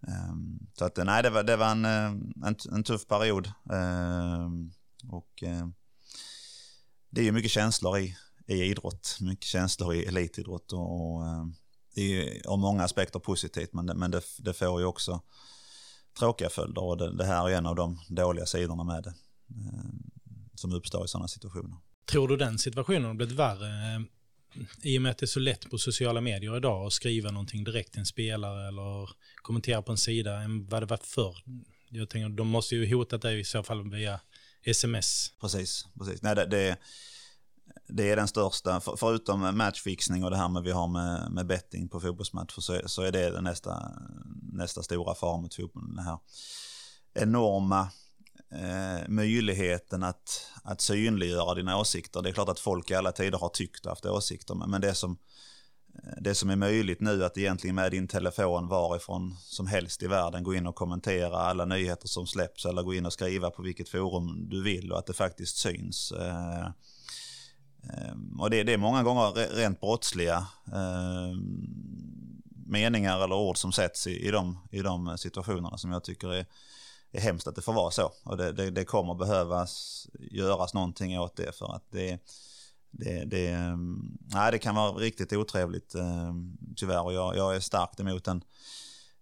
[0.00, 3.52] Um, så att nej, det var, det var en, eh, en, en tuff period.
[3.64, 4.72] Um,
[5.08, 5.74] och um,
[7.10, 8.16] det är ju mycket känslor i,
[8.46, 11.22] i idrott, mycket känslor i elitidrott och, och
[11.94, 15.22] det är av många aspekter positivt men det, men det, det får ju också
[16.18, 19.14] tråkiga följder och det, det, här är en av de dåliga sidorna med det
[20.54, 21.76] som uppstår i sådana situationer.
[22.10, 24.04] Tror du den situationen har blivit värre
[24.82, 27.64] i och med att det är så lätt på sociala medier idag att skriva någonting
[27.64, 31.36] direkt till en spelare eller kommentera på en sida än vad det var förr.
[31.88, 34.20] Jag tänker, de måste ju hotat dig i så fall via
[34.62, 35.32] sms.
[35.40, 36.22] Precis, precis.
[36.22, 36.76] Nej, det, det,
[37.88, 41.46] det är den största, för, förutom matchfixning och det här med vi har med, med
[41.46, 43.92] betting på fotbollsmatcher så, så är det nästa,
[44.52, 45.94] nästa stora fara mot fotbollen.
[45.96, 46.18] Den här
[47.14, 47.88] enorma
[48.50, 52.22] eh, möjligheten att, att synliggöra dina åsikter.
[52.22, 54.94] Det är klart att folk i alla tider har tyckt och haft åsikter, men det
[54.94, 55.18] som,
[55.94, 60.06] eh, det som är möjligt nu att egentligen med din telefon varifrån som helst i
[60.06, 63.62] världen gå in och kommentera alla nyheter som släpps eller gå in och skriva på
[63.62, 66.12] vilket forum du vill och att det faktiskt syns.
[66.12, 66.68] Eh,
[67.92, 71.66] Eh, och det, det är många gånger rent brottsliga ehm,
[72.66, 76.46] meningar eller ord som sätts i, i, de, i de situationerna som jag tycker är
[77.12, 78.12] är hemskt att det får vara så.
[78.22, 82.18] Och det, det, det kommer behövas göras någonting åt det för att det,
[82.90, 87.02] det, det, ehm, nej, det kan vara riktigt otrevligt ehm, tyvärr.
[87.02, 88.44] Och jag, jag är starkt emot den,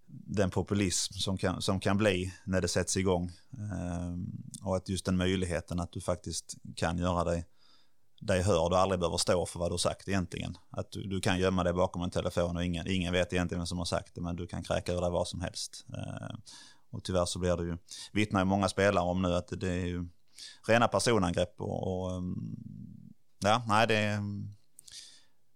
[0.07, 3.33] den populism som kan, som kan bli när det sätts igång.
[4.62, 7.44] Och att just den möjligheten att du faktiskt kan göra dig,
[8.27, 10.59] dig hörd och aldrig behöver stå för vad du har sagt egentligen.
[10.71, 13.67] Att du, du kan gömma dig bakom en telefon och ingen, ingen vet egentligen vem
[13.67, 15.87] som har sagt det men du kan kräka ur dig vad som helst.
[15.89, 16.37] Eh,
[16.91, 17.79] och tyvärr så blir det ju,
[18.13, 20.09] vittnar ju många spelare om nu att det är ju
[20.67, 22.37] rena personangrepp och, och ehm,
[23.39, 24.19] ja, nej det,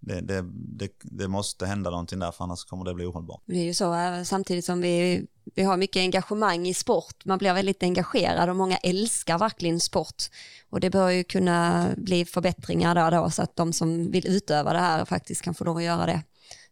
[0.00, 3.42] det, det, det, det, måste hända någonting där för annars kommer det bli ohållbart.
[3.46, 7.38] Det är ju så eh, samtidigt som vi, vi har mycket engagemang i sport, man
[7.38, 10.24] blir väldigt engagerad och många älskar verkligen sport
[10.70, 14.72] och det bör ju kunna bli förbättringar där då så att de som vill utöva
[14.72, 16.22] det här faktiskt kan få lov att göra det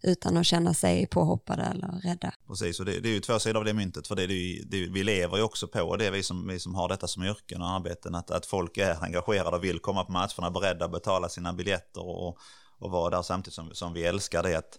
[0.02, 2.32] utan att känna sig påhoppade eller rädda.
[2.48, 4.86] Precis, och det, det är ju två sidor av det myntet, för det, det, det,
[4.86, 7.68] vi lever ju också på det, vi som, vi som har detta som yrken och
[7.68, 11.52] arbeten, att, att folk är engagerade och vill komma på matcherna, beredda att betala sina
[11.52, 12.38] biljetter och,
[12.78, 14.78] och vara där samtidigt som, som vi älskar det att,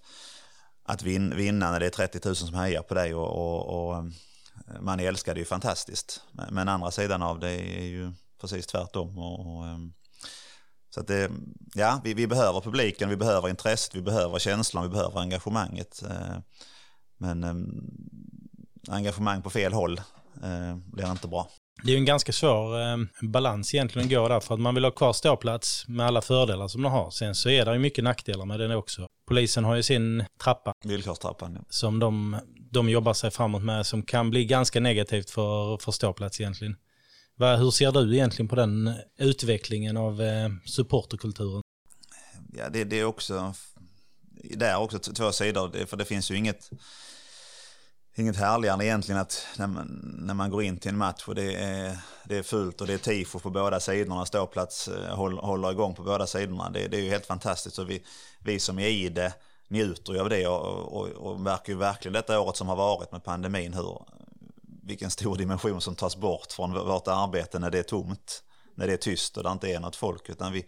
[0.83, 3.97] att vin, vinna när det är 30 000 som hejar på dig och, och, och
[3.97, 4.03] eh,
[4.79, 6.21] man älskar det ju fantastiskt.
[6.31, 9.17] Men, men andra sidan av det är ju precis tvärtom.
[9.17, 9.93] Och, och, ehm,
[10.89, 11.31] så att det,
[11.73, 16.03] ja, vi, vi behöver publiken, vi behöver intresset, vi behöver känslan, vi behöver engagemanget.
[16.09, 16.37] Eh,
[17.17, 17.91] men ehm,
[18.87, 19.97] engagemang på fel håll
[20.43, 21.49] eh, blir inte bra.
[21.83, 24.83] Det är en ganska svår eh, balans egentligen att gå där för att man vill
[24.83, 27.11] ha kvar ståplats med alla fördelar som de har.
[27.11, 29.07] Sen så är det ju mycket nackdelar med den också.
[29.27, 30.73] Polisen har ju sin trappa.
[30.85, 31.53] Villkorstrappan.
[31.55, 31.61] Ja.
[31.69, 32.37] Som de,
[32.71, 36.75] de jobbar sig framåt med som kan bli ganska negativt för, för ståplats egentligen.
[37.39, 41.61] Hur ser du egentligen på den utvecklingen av eh, supporterkulturen?
[42.53, 43.53] Ja, det, det är också,
[44.33, 46.69] det är också två sidor, för det finns ju inget,
[48.19, 51.55] inget härligare egentligen att när man, när man går in till en match och det
[51.55, 55.71] är, det är fullt och det är tifo på båda sidorna, ståplats eh, håller, håller
[55.71, 56.69] igång på båda sidorna.
[56.69, 58.03] Det, det är ju helt fantastiskt och vi,
[58.39, 59.33] vi som är i det
[59.67, 63.11] njuter ju av det och, och, och märker ju verkligen detta året som har varit
[63.11, 64.01] med pandemin hur,
[64.83, 68.43] vilken stor dimension som tas bort från vårt arbete när det är tomt,
[68.75, 70.29] när det är tyst och det inte är något folk.
[70.29, 70.65] Utan vi,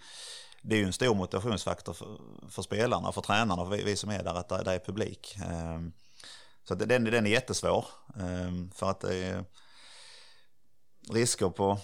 [0.61, 2.07] det är ju en stor motivationsfaktor för,
[2.49, 5.37] för spelarna, för tränarna, för vi, vi som är där, att det är publik.
[5.51, 5.91] Ehm,
[6.63, 7.85] så så den, den är jättesvår,
[8.19, 9.45] ehm, för att det är
[11.09, 11.77] risker på,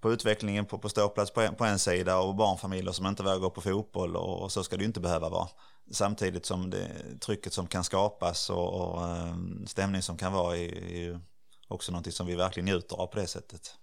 [0.00, 3.38] på utvecklingen på, på ståplats på en, på en sida och barnfamiljer som inte vågar
[3.38, 5.48] gå på fotboll och, och så ska det ju inte behöva vara.
[5.92, 6.88] Samtidigt som det
[7.20, 11.20] trycket som kan skapas och, och ehm, stämning som kan vara är, är
[11.68, 13.76] också någonting som vi verkligen njuter av på det sättet.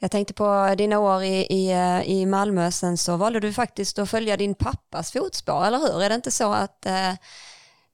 [0.00, 3.98] Jag tänkte på dina år i, i, eh, i Malmö, sen så valde du faktiskt
[3.98, 6.02] att följa din pappas fotspår, eller hur?
[6.02, 7.12] Är det inte så att eh,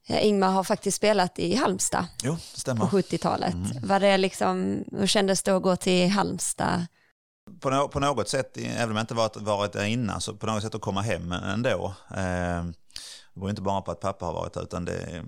[0.07, 3.53] Ingmar har faktiskt spelat i Halmstad jo, på 70-talet?
[3.53, 3.87] Mm.
[3.87, 6.85] Var det liksom, hur kändes det att gå till Halmstad?
[7.59, 10.45] På, no på något sätt, även om jag inte varit, varit där innan, så på
[10.45, 11.93] något sätt att komma hem ändå.
[12.09, 12.63] Eh,
[13.33, 15.23] det var inte bara på att pappa har varit där, utan det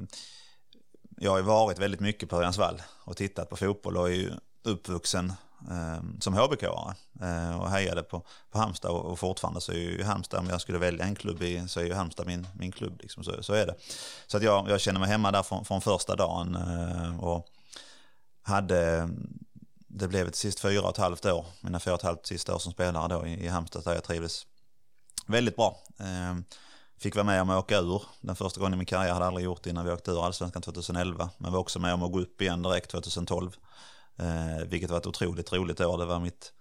[1.17, 4.31] jag har ju varit väldigt mycket på Örjansvall och tittat på fotboll och är ju
[4.63, 5.35] uppvuxen eh,
[5.71, 10.03] Ehm, som HBK-are eh, och hejade på, på Halmstad och, och fortfarande så är ju
[10.03, 12.99] Halmstad, om jag skulle välja en klubb i, så är ju Halmstad min, min klubb.
[13.01, 13.75] Liksom, så, så är det.
[14.27, 17.47] Så att jag, jag känner mig hemma där från, från första dagen eh, och
[18.41, 19.09] hade
[19.87, 22.55] det blev ett sist fyra och ett halvt år, mina fyra och ett halvt sista
[22.55, 24.45] år som spelare då i, i Halmstad där jag trivdes
[25.27, 25.79] väldigt bra.
[25.99, 26.35] Eh,
[26.99, 28.01] fick vara med om att åka ur.
[28.21, 30.61] Den första gången i min karriär hade aldrig gjort det innan vi åkte ur Allsvenskan
[30.61, 31.29] 2011.
[31.37, 33.51] Men var också med om att gå upp igen direkt 2012.
[34.19, 35.97] Eh, vilket var ett otroligt roligt år.
[35.97, 36.53] Det var mitt,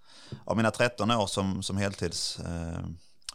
[0.45, 2.79] av mina 13 år som, som heltids eh,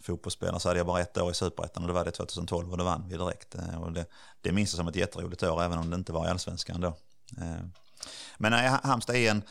[0.01, 2.77] fotbollsspelare så hade jag bara ett år i Superettan och det var det 2012 och
[2.77, 3.55] då vann vi direkt.
[3.55, 4.05] Eh, och det,
[4.41, 6.87] det minns jag som ett jätteroligt år även om det inte var i Allsvenskan då.
[7.37, 7.65] Eh,
[8.37, 9.43] men nej, Halmstad är en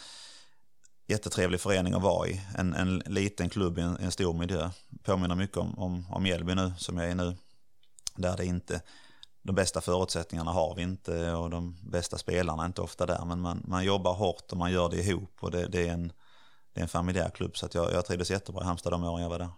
[1.07, 2.41] jättetrevlig förening att vara i.
[2.59, 4.71] En, en liten klubb i en, en, stor miljö.
[5.03, 7.37] Påminner mycket om, om, om Mjällby nu, som jag är nu.
[8.17, 8.83] Där det inte,
[9.43, 13.25] de bästa förutsättningarna har vi inte och de bästa spelarna är inte ofta där.
[13.25, 16.13] Men man, man jobbar hårt och man gör det ihop och det, det är, en,
[16.73, 17.57] det är en familjär klubb.
[17.57, 19.49] Så jag, jag trivdes jättebra i Halmstad de åren jag var där.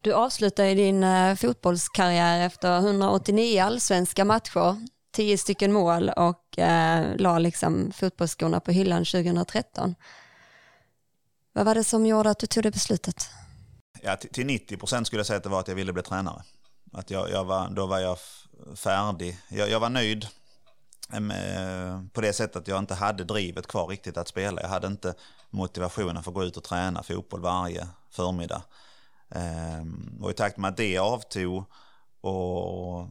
[0.00, 7.38] Du avslutade din uh, fotbollskarriär efter 189 allsvenska matcher, 10 stycken mål och uh, la
[7.38, 9.94] liksom fotbollsskorna på hyllan 2013.
[11.52, 13.28] Vad var det som gjorde att du tog det beslutet?
[14.02, 16.42] Ja, till 90 procent skulle jag säga att det var att jag ville bli tränare.
[16.96, 18.18] Att jag, jag var, då var jag
[18.74, 19.38] färdig.
[19.48, 20.26] Jag, jag var nöjd
[21.08, 24.62] med, eh, på det sättet att jag inte hade drivet kvar riktigt att spela.
[24.62, 25.14] Jag hade inte
[25.50, 28.62] motivationen för att gå ut och träna fotboll varje förmiddag.
[29.30, 31.64] Ehm, och i takt med att det avtog
[32.20, 33.08] och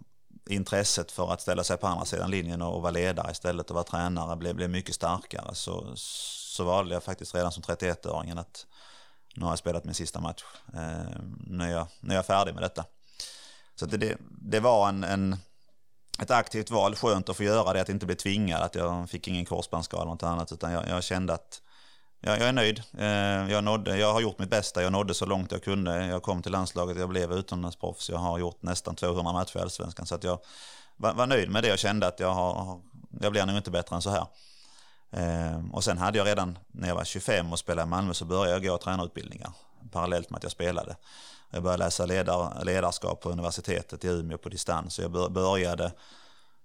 [0.49, 3.83] intresset för att ställa sig på andra sidan linjen och vara ledare istället och vara
[3.83, 8.65] tränare blev, blev mycket starkare så, så valde jag faktiskt redan som 31-åringen att
[9.35, 10.43] nu har jag spelat min sista match.
[10.73, 12.85] Ehm, nu, är jag, nu är jag färdig med detta.
[13.75, 15.35] Så det, det, det var en, en,
[16.19, 19.27] ett aktivt val, skönt att få göra det, att inte bli tvingad, att jag fick
[19.27, 21.61] ingen korsbandsskada eller något annat, utan jag, jag kände att
[22.21, 22.83] jag, jag är nöjd.
[22.97, 26.05] Eh, jag, nådde, jag har gjort mitt bästa, jag nådde så långt jag kunde.
[26.05, 30.05] Jag kom till landslaget, jag blev utomlandsproffs, jag har gjort nästan 200 matcher i Allsvenskan,
[30.05, 30.39] så att jag
[30.97, 32.81] var, var nöjd med det och kände att jag, har,
[33.21, 34.25] jag blir nog inte bättre än så här.
[35.11, 38.25] Ehm, och sen hade jag redan när jag var 25 och spelade i Malmö så
[38.25, 39.51] började jag gå tränarutbildningar
[39.91, 40.95] parallellt med att jag spelade.
[41.51, 44.99] Jag började läsa ledar, ledarskap på universitetet i Umeå på distans.
[44.99, 45.91] Jag började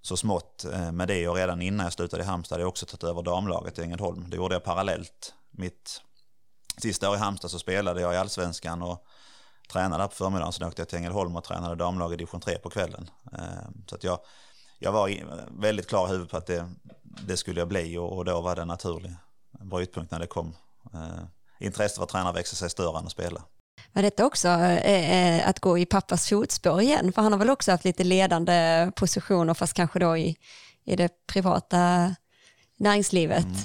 [0.02, 2.86] så smått eh, med det och redan innan jag slutade i Halmstad hade jag också
[2.86, 4.30] tagit över damlaget i Ängelholm.
[4.30, 5.34] Det gjorde jag parallellt.
[5.50, 6.02] Mitt
[6.76, 9.04] sista år i Halmstad så spelade jag i Allsvenskan och
[9.72, 10.52] tränade på förmiddagen.
[10.52, 13.10] Sen åkte jag till Ängelholm och tränade damlaget i division 3 på kvällen.
[13.32, 14.18] Eh, så att jag,
[14.78, 15.10] jag var
[15.60, 16.70] väldigt klar i huvudet på att det,
[17.02, 19.12] det skulle jag bli och, och då var det en naturlig
[19.60, 20.56] brytpunkt när det kom.
[20.94, 21.24] Eh,
[21.60, 23.42] Intresset för att träna växer sig större än att spela.
[23.92, 27.12] Var detta också eh, eh, att gå i pappas fotspår igen?
[27.12, 30.36] För han har väl också haft lite ledande positioner fast kanske då i,
[30.84, 32.14] i det privata
[32.76, 33.44] näringslivet?
[33.44, 33.56] Mm.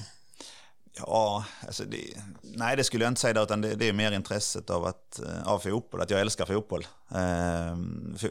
[0.98, 1.98] Ja, alltså det,
[2.42, 5.48] nej det skulle jag inte säga, utan det, det, är mer intresset av, att, eh,
[5.48, 6.88] av fotboll, att jag älskar fotboll.
[7.12, 7.78] Eh,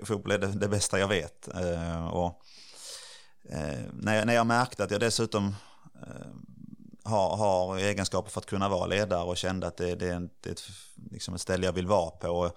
[0.05, 1.48] fotboll är det, det, bästa jag vet.
[1.55, 2.42] Eh, och
[3.50, 5.57] Eh, när, jag, när jag märkte att jag dessutom
[6.03, 6.27] eh,
[7.05, 10.47] har, har egenskaper för att kunna vara ledare och kände att det, det är, ett,
[10.47, 10.62] ett,
[11.11, 12.29] liksom ett ställe jag vill vara på.
[12.29, 12.57] Och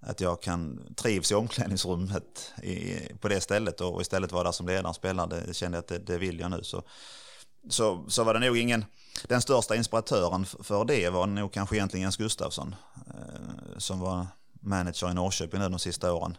[0.00, 4.66] att jag kan trivs i omklädningsrummet i, på det stället och istället vara där som
[4.66, 5.40] ledare och spelare.
[5.46, 6.62] Det kände jag att det, det vill jag nu.
[6.62, 6.82] Så,
[7.68, 8.84] så, så var det nog ingen...
[9.28, 12.74] Den största inspiratören för det var nog kanske egentligen Jens Gustafsson.
[13.06, 14.26] Eh, som var
[14.60, 16.36] manager i Norrköping nu de sista åren.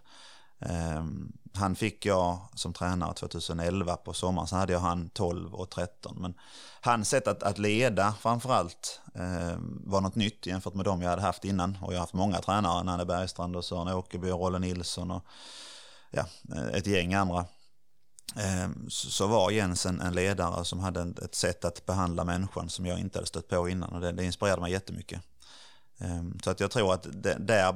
[0.59, 5.69] Ehm, han fick jag som tränare 2011 på sommaren, sen hade jag han 12 och
[5.69, 6.17] 13.
[6.21, 6.33] Men
[6.81, 11.21] hans sätt att, att leda framförallt eh, var något nytt jämfört med de jag hade
[11.21, 11.77] haft innan.
[11.81, 15.23] Och jag har haft många tränare, Nanne Bergstrand och Sören Åkerby och Rolle Nilsson och
[16.11, 17.45] ja, eh, ett gäng andra.
[18.35, 22.85] Eh, så var Jens en, en, ledare som hade ett sätt att behandla människan som
[22.85, 25.21] jag inte hade stött på innan och det, det inspirerade mig jättemycket.
[25.97, 27.75] Ehm, så att jag tror att det, där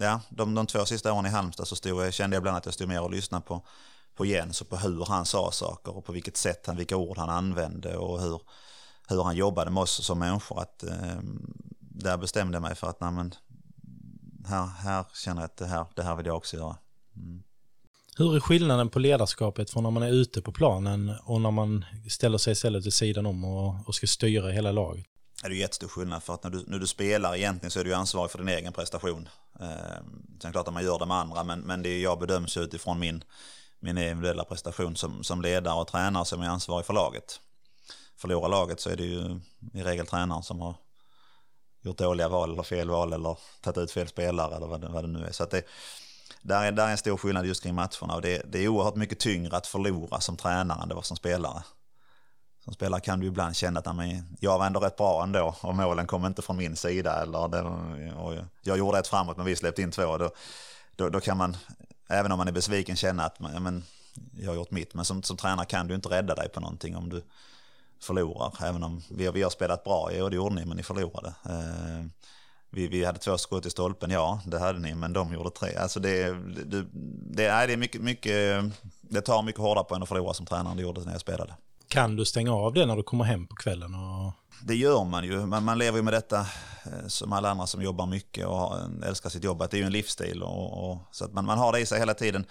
[0.00, 2.64] ja, de, de två sista åren i Halmstad så stod jag, kände jag ibland att
[2.64, 3.62] jag stod mer och lyssnade på,
[4.14, 7.18] på Jens och på hur han sa saker och på vilket sätt han, vilka ord
[7.18, 8.40] han använde och hur,
[9.08, 10.60] hur han jobbade med oss som människor.
[10.60, 11.18] Att, eh,
[11.80, 13.34] där bestämde jag mig för att nej, men,
[14.46, 16.76] här, här känner jag att det här, det här vill jag också göra.
[17.16, 17.42] Mm.
[18.18, 21.84] Hur är skillnaden på ledarskapet från när man är ute på planen och när man
[22.10, 25.06] ställer sig istället vid sidan om och, och ska styra hela laget?
[25.44, 27.84] Är Det ju jättestor skillnad för att när du, när du spelar egentligen så är
[27.84, 29.28] du ansvarig för din egen prestation.
[29.60, 29.66] Eh,
[30.42, 32.98] sen klart att man gör det med andra men, men det är, jag bedöms utifrån
[32.98, 33.24] min,
[33.80, 37.40] min individuella prestation som, som ledare och tränare som är ansvarig för laget.
[38.16, 39.40] Förlorar laget så är det ju
[39.72, 40.74] i regel tränaren som har
[41.82, 45.04] gjort dåliga val eller fel val eller tagit ut fel spelare eller vad det, vad
[45.04, 45.32] det nu är.
[45.32, 45.62] Så att det,
[46.42, 48.96] där är, där är en stor skillnad just kring matcherna och det, det är oerhört
[48.96, 51.62] mycket tyngre att förlora som tränare än det var som spelare.
[52.66, 55.74] Som spelare kan du ibland känna att men, jag var ändå rätt bra ändå och
[55.74, 57.22] målen kom inte från min sida.
[57.22, 57.62] Eller det,
[58.12, 60.18] och jag gjorde ett framåt men vi släppte in två.
[60.18, 60.30] Då,
[60.96, 61.56] då, då kan man,
[62.08, 63.84] även om man är besviken, känna att men,
[64.40, 64.94] jag har gjort mitt.
[64.94, 67.22] Men som, som tränare kan du inte rädda dig på någonting om du
[68.02, 68.54] förlorar.
[68.62, 71.34] Även om vi, vi har spelat bra, ja det gjorde ni, men ni förlorade.
[71.44, 72.06] Eh,
[72.70, 75.76] vi, vi hade två skott i stolpen, ja det hade ni, men de gjorde tre.
[75.76, 76.32] Alltså det,
[76.64, 78.64] det, det, nej, det är mycket, mycket,
[79.00, 81.20] det tar mycket hårdare på en att förlora som tränare än det gjorde när jag
[81.20, 81.54] spelade.
[81.88, 83.94] Kan du stänga av det när du kommer hem på kvällen?
[83.94, 84.32] Och...
[84.62, 85.46] Det gör man ju.
[85.46, 86.40] Man, man lever ju med detta
[86.84, 89.62] eh, som alla andra som jobbar mycket och älskar sitt jobb.
[89.62, 90.42] Att det är ju en livsstil.
[90.42, 92.46] Och, och så att man, man har det i sig hela tiden.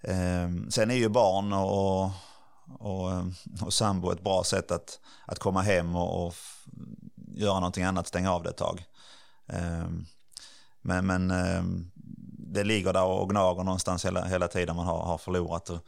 [0.00, 2.10] Eh, sen är ju barn och,
[2.78, 3.26] och, eh,
[3.62, 6.34] och sambo ett bra sätt att, att komma hem och, och
[7.34, 8.84] göra någonting annat, stänga av det ett tag.
[9.48, 9.88] Eh,
[10.82, 11.62] men, men eh,
[12.54, 15.70] det ligger där och gnager någonstans hela, hela tiden man har, har förlorat.
[15.70, 15.78] Och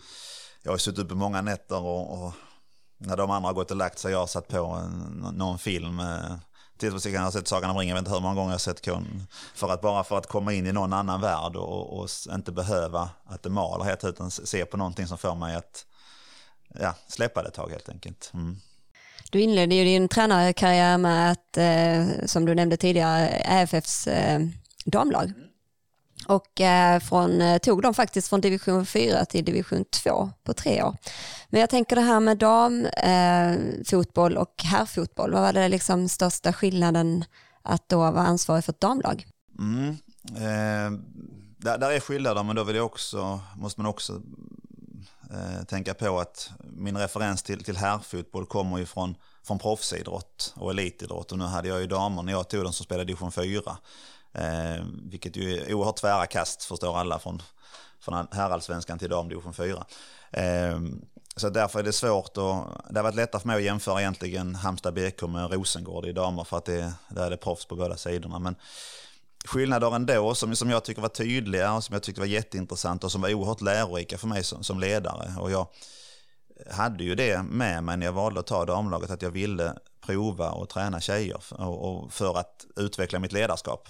[0.62, 2.34] jag har suttit uppe många nätter och, och
[2.98, 6.00] när de andra har gått och lagt sig, jag har satt på en, någon film.
[6.00, 6.36] Eh,
[6.78, 8.54] till exempel jag har sett Sagan om ringen, jag vet inte hur många gånger jag
[8.54, 9.26] har sett kon.
[9.54, 13.10] För att bara för att komma in i någon annan värld och, och inte behöva
[13.24, 15.84] att det maler helt utan se på någonting som får mig att
[16.80, 18.30] ja, släppa det ett tag helt enkelt.
[18.34, 18.56] Mm.
[19.30, 24.40] Du inledde ju din tränarkarriär med att, eh, som du nämnde tidigare, AFFs eh,
[24.84, 25.32] damlag.
[26.26, 30.82] Och eh, från, eh, tog dem faktiskt från division 4 till division 2 på tre
[30.82, 30.96] år.
[31.48, 36.52] Men jag tänker det här med damfotboll eh, och herrfotboll, vad var det liksom största
[36.52, 37.24] skillnaden
[37.62, 39.26] att då vara ansvarig för ett damlag?
[39.58, 39.88] Mm.
[40.36, 40.90] Eh,
[41.56, 44.22] där, där, är skillnader, men då vill jag också, måste man också
[45.30, 50.70] eh, tänka på att min referens till, till herrfotboll kommer ju från, från proffsidrott och
[50.70, 51.32] elitidrott.
[51.32, 53.76] Och nu hade jag ju damer när jag tog dem som spelade division 4.
[54.32, 57.42] Eh, vilket ju är oerhört tvära kast, förstår alla, från,
[58.00, 59.84] från herrallsvenskan till damdivision 4.
[60.30, 60.80] Eh,
[61.36, 64.54] så därför är det svårt och det har varit lättare för mig att jämföra egentligen
[64.54, 67.96] Halmstad BK med Rosengård i damer för att det, där är det proffs på båda
[67.96, 68.38] sidorna.
[68.38, 68.56] Men
[69.44, 73.12] skillnader ändå som, som jag tycker var tydliga och som jag tyckte var jätteintressanta och
[73.12, 75.34] som var oerhört lärorika för mig som, som ledare.
[75.38, 75.66] Och jag
[76.70, 80.50] hade ju det med mig när jag valde att ta damlaget att jag ville prova
[80.50, 83.88] och träna tjejer och, och för att utveckla mitt ledarskap.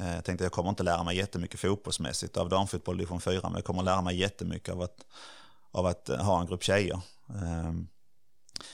[0.00, 3.54] Eh, jag tänkte jag kommer inte lära mig jättemycket fotbollsmässigt av damfotboll division 4, men
[3.54, 5.06] jag kommer lära mig jättemycket av att,
[5.70, 7.00] av att eh, ha en grupp tjejer.
[7.42, 7.88] Ehm,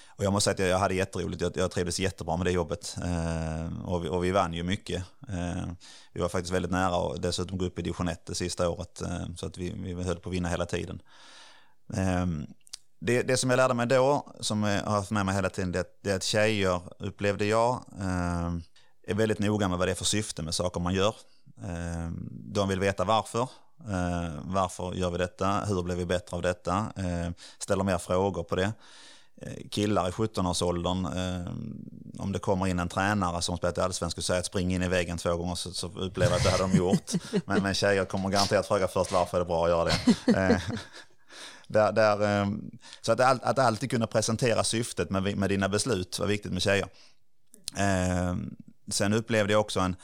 [0.06, 2.96] och jag måste säga att jag hade jätteroligt, jag, jag trivdes jättebra med det jobbet.
[3.04, 5.04] Ehm, och, vi, och vi vann ju mycket.
[5.28, 5.76] Ehm,
[6.12, 9.02] vi var faktiskt väldigt nära och dessutom gå upp i division 1 det sista året,
[9.36, 11.02] så att vi, vi höll på att vinna hela tiden.
[13.00, 15.72] Det, det, som jag lärde mig då, som jag har haft med mig hela tiden,
[15.72, 17.84] det, det är att tjejer, upplevde jag,
[19.10, 21.14] är väldigt noga med vad det är för syfte med saker man gör.
[21.62, 23.42] Eh, de vill veta varför.
[23.88, 25.64] Eh, varför gör vi detta?
[25.64, 26.92] Hur blir vi bättre av detta?
[26.96, 28.72] Eh, ställer mer frågor på det.
[29.70, 31.06] Killar i 17-årsåldern,
[32.18, 34.82] om det kommer in en tränare som spelar i allsvenskan och säger att spring in
[34.82, 37.12] i väggen två gånger så, så upplever jag att det hade de gjort.
[37.46, 40.62] Men, men tjejer kommer garanterat fråga först varför är det bra att göra det.
[41.68, 42.46] Där, där,
[43.00, 46.88] så att, att alltid kunna presentera syftet med, med dina beslut var viktigt med tjejer.
[48.90, 49.96] Sen upplevde jag också en,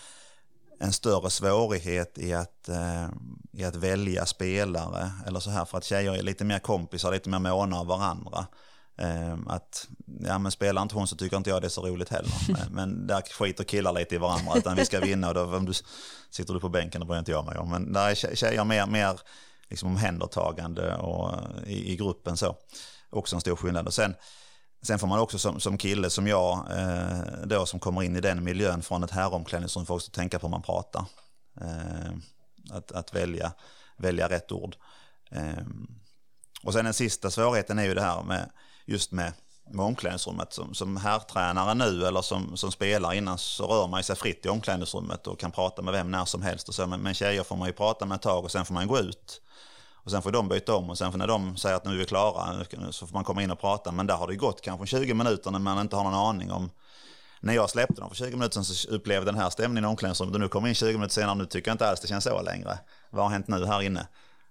[0.81, 3.09] en större svårighet i att, eh,
[3.53, 5.11] i att välja spelare.
[5.27, 8.47] Eller så här för att tjejer är lite mer kompisar, lite mer måna av varandra.
[8.99, 9.89] Eh, att,
[10.21, 12.33] ja men spelar inte hon så tycker inte jag det är så roligt heller.
[12.71, 15.73] Men, där skiter killar lite i varandra, utan vi ska vinna och då om du,
[16.31, 17.71] sitter du på bänken, det bryr inte jag mig om.
[17.71, 19.21] Men där är tjejer mer, mer
[19.71, 21.33] liksom omhändertagande och,
[21.67, 22.57] i, i gruppen så.
[23.11, 23.87] Också en stor skillnad.
[23.87, 24.15] Och sen,
[24.87, 28.21] Sen får man också som, som kille som jag, eh, då som kommer in i
[28.21, 31.05] den miljön från ett herromklädningsrum, får också tänka på hur man pratar.
[31.61, 32.13] Eh,
[32.71, 33.53] att, att välja,
[33.97, 34.77] välja rätt ord.
[35.31, 35.65] Eh,
[36.63, 38.51] och sen den sista svårigheten är ju det här med
[38.87, 39.33] just med,
[39.71, 40.53] med omklädningsrummet.
[40.53, 44.49] Som, som herrtränare nu eller som, som spelare innan så rör man sig fritt i
[44.49, 46.69] omklädningsrummet och kan prata med vem när som helst.
[46.69, 46.87] Och så.
[46.87, 48.99] Men, men tjejer får man ju prata med ett tag och sen får man gå
[48.99, 49.41] ut.
[50.05, 51.97] Och sen får de byta om och sen får när de säger att nu är
[51.97, 53.93] vi klara så får man komma in och prata.
[53.93, 56.71] Men där har det gått kanske 20 minuter när man inte har någon aning om
[57.41, 60.35] när jag släppte dem för 20 minuter sedan så upplevde den här stämningen i omklädningsrummet
[60.35, 62.43] och nu kommer in 20 minuter senare nu tycker jag inte alls det känns så
[62.43, 62.79] längre.
[63.11, 64.07] Vad har hänt nu här inne?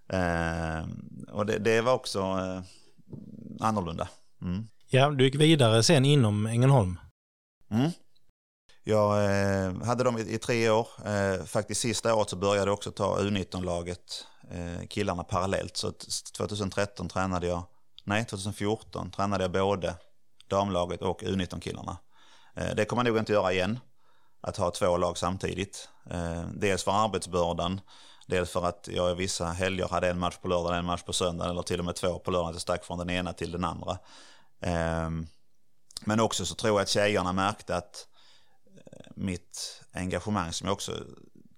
[0.09, 0.87] Eh,
[1.31, 2.61] och det, det, var också eh,
[3.59, 4.07] annorlunda.
[4.41, 4.67] Mm.
[4.89, 6.99] Ja, du gick vidare sen inom Ängelholm.
[7.71, 7.91] Mm.
[8.83, 10.87] Jag eh, hade dem i, i, tre år.
[11.05, 15.77] Eh, faktiskt sista året så började jag också ta U19-laget Eh, Eh, killarna parallellt.
[15.77, 15.91] Så
[16.37, 17.63] 2013 tränade jag,
[18.03, 19.95] nej 2014 tränade jag både
[20.47, 21.97] damlaget och U19-killarna.
[22.55, 23.79] Eh, det kommer jag nog inte göra igen,
[24.41, 25.89] att ha två lag samtidigt.
[26.09, 27.81] Eh, dels för arbetsbördan,
[28.27, 31.51] Dels för att jag vissa helger hade en match på lördagen, en match på söndagen
[31.51, 32.53] eller till och med två på lördag.
[32.53, 33.97] Jag stack från den ena till den andra.
[34.61, 35.27] Ehm,
[36.01, 38.07] men också så tror jag att tjejerna märkte att
[39.15, 40.91] mitt engagemang som jag också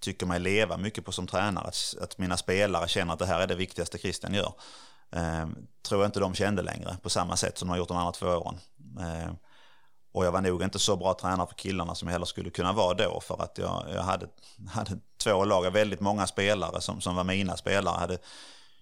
[0.05, 3.39] tycker mig leva mycket på som tränare, att, att mina spelare känner att det här
[3.39, 4.53] är det viktigaste Christian gör.
[5.11, 5.47] Eh,
[5.87, 8.11] tror jag inte de kände längre på samma sätt som de har gjort de andra
[8.11, 8.59] två åren.
[8.99, 9.33] Eh,
[10.13, 12.73] och jag var nog inte så bra tränare för killarna som jag heller skulle kunna
[12.73, 14.27] vara då för att jag, jag hade,
[14.69, 14.91] hade
[15.23, 17.93] två lag, väldigt många spelare som, som var mina spelare.
[17.95, 18.17] Jag hade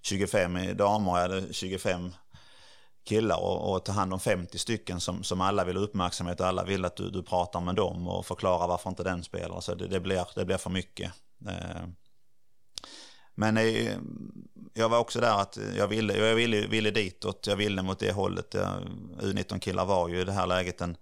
[0.02, 2.14] 25 damer, jag hade 25
[3.04, 6.48] killar och, och ta hand om 50 stycken som, som alla vill ha uppmärksamhet och
[6.48, 9.62] alla vill att du, du pratar med dem och förklarar varför inte den spelar.
[9.62, 11.12] Så det, det, blir, det blir för mycket.
[11.48, 11.88] Eh,
[13.36, 13.98] men eh,
[14.74, 18.12] jag var också där att jag ville, jag ville, ville ditåt, jag ville mot det
[18.12, 18.56] hållet.
[19.22, 20.98] U19-killar var ju i det här läget en,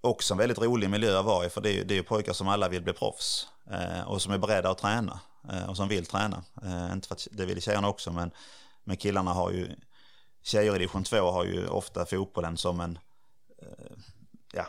[0.00, 2.48] också en väldigt rolig miljö att vara i, för det är, det är pojkar som
[2.48, 5.20] alla vill bli proffs eh, och som är beredda att träna
[5.68, 6.42] och som vill träna.
[6.92, 8.30] inte för att det vill tjejerna också, men,
[8.84, 9.76] men killarna har ju
[10.42, 12.98] tjejer i division 2 har ju ofta fotbollen som en
[13.62, 13.96] eh,
[14.52, 14.66] ja,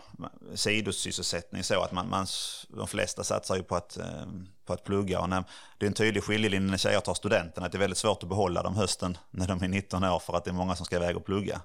[0.55, 2.27] sidosysselsättning så att man, man,
[2.69, 4.25] de flesta satsar ju på att, eh,
[4.65, 5.19] på att plugga.
[5.19, 5.43] Och när,
[5.77, 8.29] det är en tydlig skiljelinje när tjejer tar studenten att det är väldigt svårt att
[8.29, 10.95] behålla dem hösten när de är 19 år för att det är många som ska
[10.95, 11.61] iväg och plugga.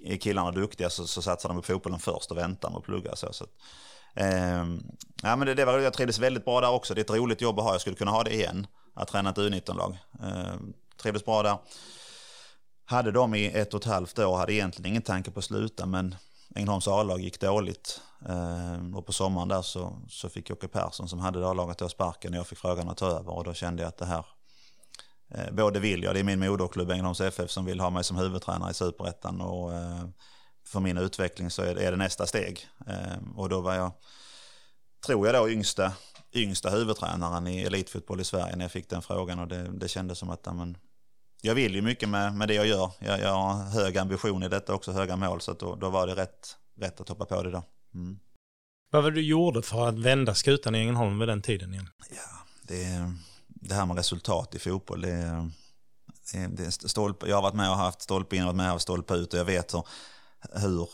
[0.00, 3.16] Är killarna duktiga så, så satsar de på fotbollen först och väntar med att plugga.
[3.16, 3.46] Så, så
[4.14, 4.64] eh,
[5.22, 6.94] ja, men det, det var, jag trivdes väldigt bra där också.
[6.94, 7.72] Det är ett roligt jobb att ha.
[7.72, 8.66] Jag skulle kunna ha det igen.
[8.94, 9.98] Att träna ett U19-lag.
[10.22, 10.54] Eh,
[10.96, 11.58] trivdes bra där
[12.90, 15.86] hade dem i ett och ett halvt år, hade egentligen ingen tanke på att sluta,
[15.86, 16.14] men
[16.54, 18.00] Ängelholms A-lag gick dåligt.
[18.28, 22.32] Eh, och på sommaren där så, så fick Jocke Persson som hade A-laget då sparken
[22.32, 24.24] och jag fick frågan att ta över och då kände jag att det här,
[25.34, 28.16] eh, både vill jag, det är min moderklubb Ängelholms FF som vill ha mig som
[28.16, 30.04] huvudtränare i Superettan och eh,
[30.66, 32.68] för min utveckling så är det, är det nästa steg.
[32.86, 33.92] Eh, och då var jag,
[35.06, 35.92] tror jag då, yngsta,
[36.32, 40.18] yngsta huvudtränaren i elitfotboll i Sverige när jag fick den frågan och det, det kändes
[40.18, 40.76] som att amen,
[41.40, 42.90] jag vill ju mycket med, med det jag gör.
[42.98, 46.14] Jag, jag har hög ambition i detta också, höga mål, så då, då var det
[46.14, 47.62] rätt, rätt att hoppa på det då.
[47.94, 48.18] Mm.
[48.90, 51.88] Vad var det du gjorde för att vända skutan i Ängelholm vid den tiden igen?
[52.10, 53.12] Ja, det,
[53.46, 55.50] det här med resultat i fotboll, det,
[56.48, 58.82] det, stolpe, jag har varit med och haft stolpe in och varit med och haft
[58.82, 59.82] stolpe ut och jag vet hur,
[60.52, 60.88] hur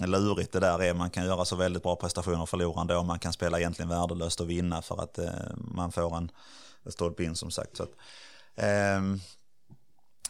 [0.00, 0.94] eh, lurigt det där är.
[0.94, 3.02] Man kan göra så väldigt bra prestationer och förlora ändå.
[3.02, 6.30] Man kan spela egentligen värdelöst och vinna för att eh, man får en
[6.88, 7.76] stolpe in som sagt.
[7.76, 7.92] Så att,
[8.56, 9.00] Eh,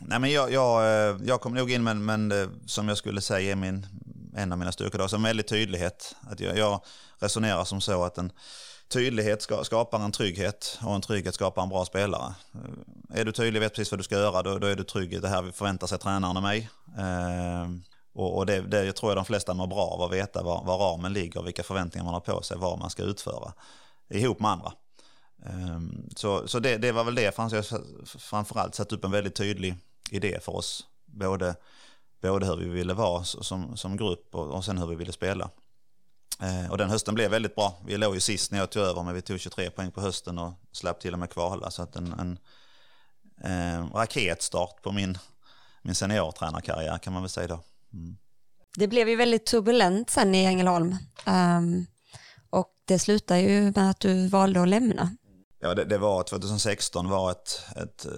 [0.01, 3.20] nej men jag, jag, eh, jag kom nog in men, men eh, som jag skulle
[3.20, 3.87] säga är min,
[4.37, 6.16] en av mina styrkor då, som väldigt tydlighet.
[6.20, 6.81] Att jag, jag
[7.18, 8.33] resonerar som så att en
[8.89, 12.35] tydlighet ska, skapar en trygghet och en trygghet skapar en bra spelare.
[12.55, 15.12] Eh, är du tydlig, vet precis vad du ska göra, då, då är du trygg.
[15.12, 16.70] i Det här förväntar sig tränaren av mig.
[16.99, 17.68] Eh,
[18.14, 20.79] och, och det, det tror jag de flesta mår bra av att veta var, var
[20.79, 23.53] ramen ligger, vilka förväntningar man har på sig, vad man ska utföra
[24.11, 24.72] ihop med andra.
[25.47, 27.36] Ehm, så, så det, det, var väl det,
[28.18, 29.76] framförallt satt upp en väldigt tydlig
[30.11, 30.86] idé för oss.
[31.07, 31.55] Både,
[32.22, 35.51] både hur vi ville vara som, som grupp och, och sen hur vi ville spela.
[36.40, 37.78] Ehm, och den hösten blev väldigt bra.
[37.86, 40.38] Vi låg ju sist när jag tog över men vi tog 23 poäng på hösten
[40.38, 41.70] och slapp till och med kvala.
[41.70, 42.38] Så att en, en,
[43.40, 45.18] en raketstart på min,
[45.82, 47.61] min seniortränarkarriär kan man väl säga då.
[47.92, 48.16] Mm.
[48.76, 50.97] Det blev ju väldigt turbulent sen i Ängelholm.
[51.26, 51.86] Um,
[52.51, 55.16] och det slutade ju med att du valde att lämna.
[55.66, 58.12] Ja, det, det, var 2016 var ett, ett eh,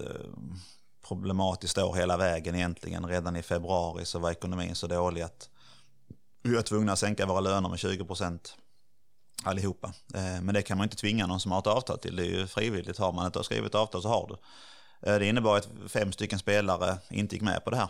[1.07, 3.05] problematiskt år hela vägen egentligen.
[3.05, 5.49] Redan i februari så var ekonomin så dålig att
[6.43, 8.55] vi var tvungna att sänka våra löner med 20 procent
[9.43, 9.93] allihopa.
[10.13, 12.15] Eh, men det kan man inte tvinga någon som har ett avtal till.
[12.15, 12.97] Det är ju frivilligt.
[12.97, 14.35] Har man inte skrivit avtal så har du.
[15.09, 17.89] Eh, det innebar att fem stycken spelare inte gick med på det här.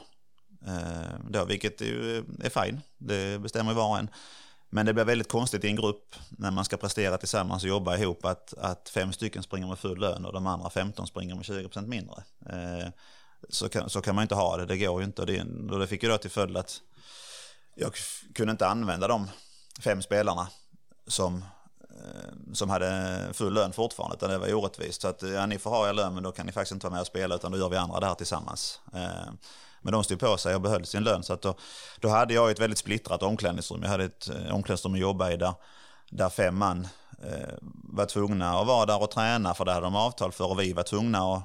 [1.30, 2.82] Då, vilket är fine.
[2.97, 4.10] Det bestämmer var och en.
[4.70, 7.98] Men det blir väldigt konstigt i en grupp när man ska prestera tillsammans och jobba
[7.98, 11.44] ihop att, att fem stycken springer med full lön och de andra 15 springer med
[11.44, 12.24] 20% mindre.
[12.46, 12.88] Eh,
[13.50, 15.22] så, kan, så kan man inte ha det, det går ju inte.
[15.22, 15.42] Och det,
[15.72, 16.82] och det fick ju då till följd att
[17.76, 17.94] jag
[18.34, 19.30] kunde inte använda de
[19.80, 20.48] fem spelarna
[21.08, 21.46] som,
[21.90, 25.02] eh, som hade full lön fortfarande, utan det var orättvist.
[25.02, 26.94] Så att ja, ni får ha er lön men då kan ni faktiskt inte vara
[26.94, 28.80] med och spela utan då gör vi andra det här tillsammans.
[28.94, 29.34] Eh,
[29.82, 31.24] men de stod på sig och behöll sin lön.
[31.24, 31.56] Så att då,
[32.00, 33.84] då hade jag ett väldigt splittrat omklädningsrum.
[33.84, 35.54] Jag hade ett eh, omklädningsrum att jobba i där,
[36.10, 36.88] där fem man
[37.24, 37.54] eh,
[37.84, 40.74] var tvungna att vara där och träna för det hade de avtal för och vi
[40.74, 41.44] var tvungna att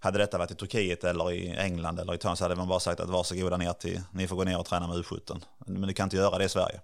[0.00, 2.80] hade detta varit i Turkiet eller i England eller i Italien så hade man bara
[2.80, 5.40] sagt att varsågoda ner till, ni får gå ner och träna med U17.
[5.66, 6.80] Men du kan inte göra det i Sverige.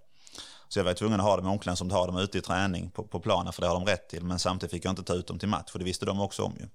[0.69, 2.89] Så jag var tvungen att ha dem i onklen som tar dem ute i träning
[2.89, 4.23] på, på planen för det har de rätt till.
[4.23, 6.43] Men samtidigt fick jag inte ta ut dem till match för det visste de också
[6.43, 6.65] om ju.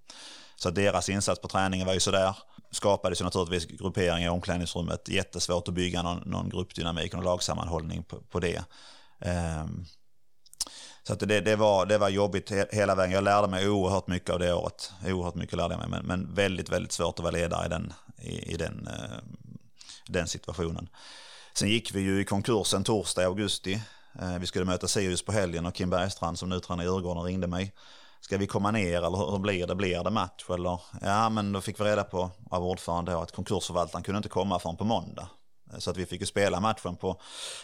[0.62, 2.36] Så deras insats på träningen var ju sådär.
[2.70, 5.08] Skapades ju naturligtvis grupperingar i omklädningsrummet.
[5.08, 8.64] Jättesvårt att bygga någon, någon gruppdynamik och lagsammanhållning på, på det.
[9.18, 9.86] Um,
[11.02, 13.14] så att det, det, var, det var jobbigt hela vägen.
[13.14, 14.92] Jag lärde mig oerhört mycket av det året.
[15.06, 17.92] Oerhört mycket lärde jag mig, men, men väldigt, väldigt svårt att vara ledare i den,
[18.18, 19.42] i, i den, uh,
[20.06, 20.88] den situationen.
[21.54, 23.82] Sen gick vi ju i konkursen torsdag i augusti.
[24.20, 27.24] Ehm, vi skulle möta Sirius på helgen och Kim Bergstrand som nu tränar i Djurgården
[27.24, 27.72] ringde mig.
[28.24, 29.74] Ska vi komma ner eller hur blir det?
[29.74, 30.50] Blir det match?
[30.50, 30.80] Eller?
[31.00, 34.76] Ja, men då fick vi reda på av ordförande att konkursförvaltaren kunde inte komma förrän
[34.76, 35.28] på måndag.
[35.78, 37.20] Så att vi fick ju spela matchen på,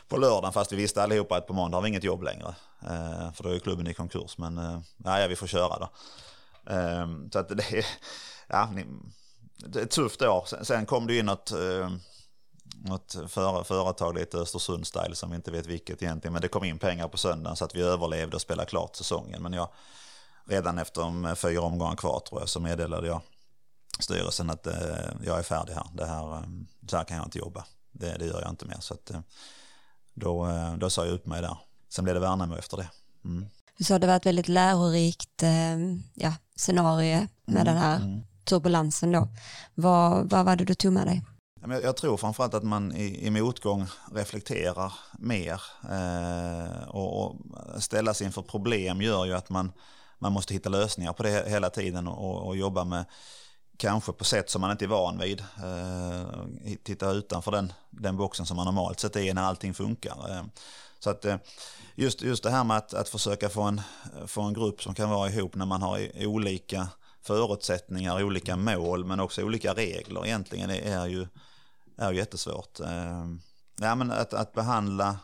[0.09, 2.55] på lördagen fast vi visste allihopa att på måndag har vi inget jobb längre.
[2.83, 4.39] Eh, för då är ju klubben i konkurs.
[4.39, 5.89] Men eh, ja, vi får köra då.
[6.73, 7.87] Eh, så att det är,
[8.49, 8.71] ja,
[9.57, 10.45] det är ett tufft år.
[10.47, 11.91] Sen, sen kom det in något, eh,
[12.85, 16.33] något före, företag lite Östersund-style som vi inte vet vilket egentligen.
[16.33, 19.43] Men det kom in pengar på söndagen så att vi överlevde och spelade klart säsongen.
[19.43, 19.69] Men jag,
[20.49, 23.21] redan efter fyra omgångar kvar tror jag så meddelade jag
[23.99, 24.75] styrelsen att eh,
[25.25, 25.87] jag är färdig här.
[25.93, 26.35] Det här.
[26.35, 26.43] Eh,
[26.89, 28.77] så här kan jag inte jobba det, det gör jag inte mer.
[28.81, 29.21] Så att, eh,
[30.15, 31.59] då, eh, då sa jag upp mig där.
[31.89, 32.91] Sen blev det Värnamo efter det.
[33.25, 33.47] Mm.
[33.79, 35.43] Du sa det var ett väldigt lärorikt
[36.15, 38.21] ja, scenario med mm, den här mm.
[38.45, 39.29] turbulensen då.
[39.75, 41.23] Vad, vad var det du tog med dig?
[41.83, 47.37] Jag tror framförallt att man i, i motgång reflekterar mer eh, och, och
[47.79, 49.73] ställa sig inför problem gör ju att man,
[50.19, 53.05] man måste hitta lösningar på det hela tiden och, och jobba med
[53.79, 55.41] kanske på sätt som man inte är van vid.
[55.41, 60.31] Eh, titta utanför den, den boxen som man normalt sett är när allting funkar.
[60.31, 60.43] Eh,
[60.99, 61.37] så att eh,
[61.95, 63.81] just, just det här med att, att försöka få en,
[64.27, 66.89] få en grupp som kan vara ihop när man har olika
[67.23, 71.27] förutsättningar, olika mål men också olika regler egentligen är, är ju,
[71.99, 72.81] är ju jättesvårt.
[72.81, 73.27] Eh,
[73.81, 75.19] ja, men att, att behandla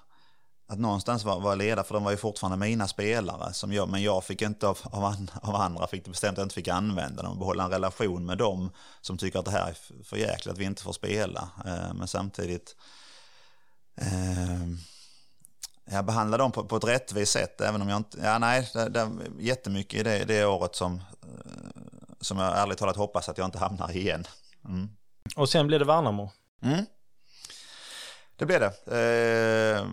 [0.67, 3.53] att någonstans vara var ledare, för de var ju fortfarande mina spelare.
[3.53, 6.39] Som jag, men jag fick inte av, av, an, av andra, fick det bestämt att
[6.39, 7.39] jag inte fick använda dem.
[7.39, 10.65] Behålla en relation med dem som tycker att det här är för jäkligt att vi
[10.65, 11.49] inte får spela.
[11.67, 12.77] Eh, men samtidigt
[13.97, 14.67] eh,
[15.85, 18.89] jag behandlar dem på, på ett rättvist sätt, även om jag inte, ja nej, det,
[18.89, 21.83] det är jättemycket i det, det året som, eh,
[22.21, 24.27] som jag ärligt talat hoppas att jag inte hamnar igen.
[24.65, 24.89] Mm.
[25.37, 26.31] Och sen blev det Värnamo?
[26.63, 26.85] Mm.
[28.37, 28.73] Det blev det.
[28.87, 29.87] Eh,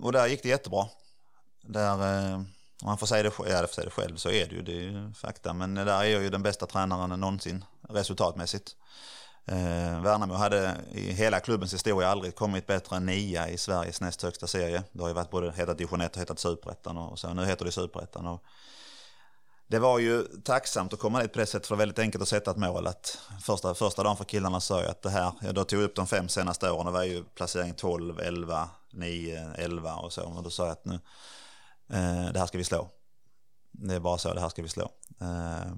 [0.00, 0.86] och där gick det jättebra.
[1.62, 2.34] Där, eh,
[2.82, 4.72] om man får säga det, ja, får säga det själv så är det ju, det
[4.72, 5.52] är ju fakta.
[5.52, 8.76] Men där är jag ju den bästa tränaren någonsin resultatmässigt.
[9.44, 14.22] Eh, Värnamo hade i hela klubbens historia aldrig kommit bättre än nia i Sveriges näst
[14.22, 14.82] högsta serie.
[14.92, 17.64] Det har ju varit både hetat division 1 och hetat superettan och så nu heter
[17.64, 18.38] det superettan.
[19.68, 22.22] Det var ju tacksamt att komma dit på det sättet för det var väldigt enkelt
[22.22, 22.86] att sätta ett mål.
[22.86, 25.94] Att första, första dagen för killarna sa jag att det här, jag då tog upp
[25.94, 30.22] de fem senaste åren, det var ju placering 12, 11, 9, 11 och så.
[30.22, 30.94] Och då sa jag att nu,
[31.90, 32.90] eh, det här ska vi slå.
[33.72, 34.90] Det är bara så, det här ska vi slå.
[35.20, 35.72] Eh,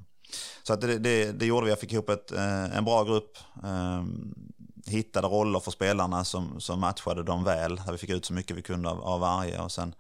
[0.62, 3.38] så att det, det, det, gjorde vi, jag fick ihop ett, eh, en bra grupp.
[3.64, 4.02] Eh,
[4.86, 7.76] hittade roller för spelarna som, som matchade dem väl.
[7.76, 9.60] Där vi fick ut så mycket vi kunde av, av varje.
[9.60, 9.94] Och sen,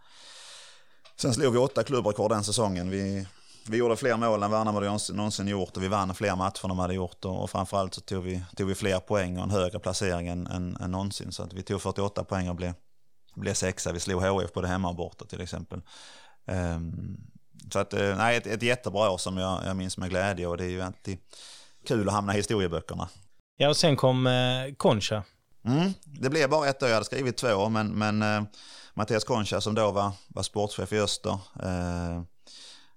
[1.20, 2.90] sen slog vi åtta klubbrekord den säsongen.
[2.90, 3.26] Vi,
[3.68, 6.68] vi gjorde fler mål än Värnamo någonsin, någonsin gjort och vi vann fler matcher än
[6.68, 9.50] de hade gjort och, och framförallt så tog vi, tog vi fler poäng och en
[9.50, 11.32] högre placering än, än, än någonsin.
[11.32, 12.74] Så att vi tog 48 poäng och blev,
[13.38, 13.92] blev sexa.
[13.92, 15.80] Vi slog HF både hemma och borta till exempel.
[16.46, 17.16] Um,
[17.72, 20.56] så att, eh, nej, ett, ett jättebra år som jag, jag minns med glädje och
[20.56, 21.18] det är ju alltid
[21.86, 23.08] kul att hamna i historieböckerna.
[23.56, 25.22] Ja, och sen kom eh, Concha.
[25.64, 28.42] Mm, det blev bara ett år, jag hade skrivit två, men, men eh,
[28.94, 32.22] Mattias Concha som då var, var sportchef i Öster eh,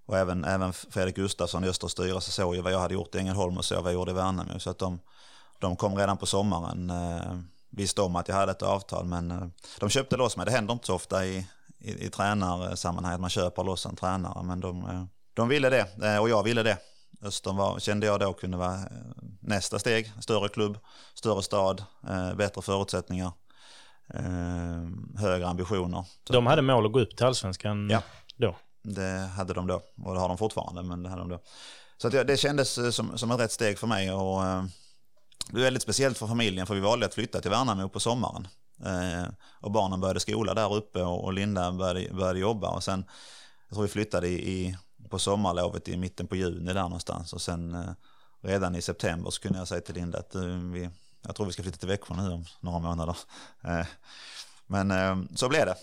[0.06, 3.18] och även, även Fredrik Gustafsson i Östers styrelse såg ju vad jag hade gjort i
[3.18, 4.60] Ängelholm och så vad jag gjorde i Värnamo.
[4.60, 5.00] Så att de,
[5.60, 6.90] de kom redan på sommaren.
[6.90, 7.38] Eh,
[7.72, 9.48] visste om att jag hade ett avtal men eh,
[9.80, 10.46] de köpte loss mig.
[10.46, 11.48] Det händer inte så ofta i,
[11.80, 14.44] i, i tränarsammanhang att man köper loss en tränare.
[14.44, 15.04] Men de, eh,
[15.34, 16.78] de ville det eh, och jag ville det.
[17.24, 18.80] Östern var, kände jag då kunde vara
[19.40, 20.14] nästa steg.
[20.20, 20.78] Större klubb,
[21.14, 21.84] större stad,
[22.36, 23.32] bättre förutsättningar,
[25.18, 26.06] högre ambitioner.
[26.24, 28.02] De hade mål att gå upp till allsvenskan ja.
[28.38, 28.56] då?
[28.84, 30.84] Det hade de då och det har de fortfarande.
[30.84, 31.40] Men det, hade de då.
[31.98, 34.12] Så att det kändes som, som ett rätt steg för mig.
[34.12, 34.42] Och,
[35.48, 38.48] det var väldigt speciellt för familjen för vi valde att flytta till Värnamo på sommaren.
[38.86, 39.30] Eh,
[39.60, 42.70] och barnen började skola där uppe och, Linda började, började jobba.
[42.70, 43.06] Och sen,
[43.70, 44.78] jag tror vi flyttade i, i,
[45.10, 47.34] på sommarlovet i mitten på juni där någonstans.
[47.34, 47.92] Och sen eh,
[48.42, 50.42] redan i september så kunde jag säga till Linda att eh,
[50.74, 50.90] vi,
[51.22, 53.18] jag tror vi ska flytta till Växjö nu om några månader.
[53.64, 53.86] Eh,
[54.68, 55.76] men eh, så blev det.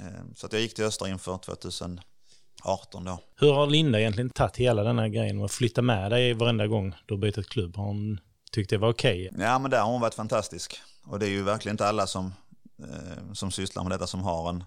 [0.00, 3.18] Eh, så att jag gick till Östra inför 2018 då.
[3.36, 6.94] Hur har Linda egentligen tagit hela den här grejen och flytta med dig varenda gång
[7.06, 7.76] du har bytt klubb?
[7.76, 8.20] Har hon
[8.54, 9.28] tyckte det var okej?
[9.32, 9.44] Okay?
[9.44, 10.80] Ja, men där har hon varit fantastisk.
[11.04, 12.34] Och det är ju verkligen inte alla som,
[12.78, 14.64] eh, som sysslar med detta som har en,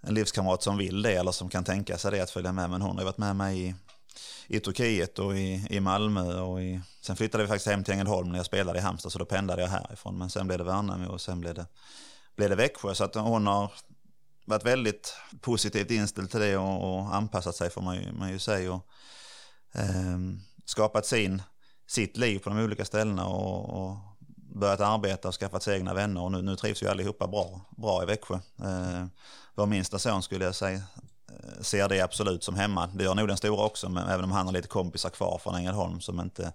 [0.00, 2.70] en livskamrat som vill det eller som kan tänka sig det att följa med.
[2.70, 3.74] Men hon har ju varit med mig i,
[4.46, 6.40] i Turkiet och i, i Malmö.
[6.40, 9.18] Och i, sen flyttade vi faktiskt hem till Ängelholm när jag spelade i Halmstad så
[9.18, 10.18] då pendlade jag härifrån.
[10.18, 11.66] Men sen blev det Värnamo och sen blev det,
[12.36, 12.94] blev det Växjö.
[12.94, 13.72] Så att hon har
[14.44, 18.38] varit väldigt positivt inställd till det och, och anpassat sig får man ju, man ju
[18.38, 18.72] säga.
[18.72, 18.86] Och,
[19.72, 20.18] eh,
[20.64, 21.42] skapat sin,
[21.90, 23.96] sitt liv på de olika ställena och, och
[24.54, 28.02] börjat arbeta och skaffat sig egna vänner och nu, nu trivs vi allihopa bra, bra
[28.02, 28.34] i Växjö.
[28.34, 29.06] Eh,
[29.54, 32.86] vår minsta son skulle jag säga eh, ser det absolut som hemma.
[32.86, 35.54] Det gör nog den stora också, men även om han har lite kompisar kvar från
[35.54, 36.52] Ängelholm som inte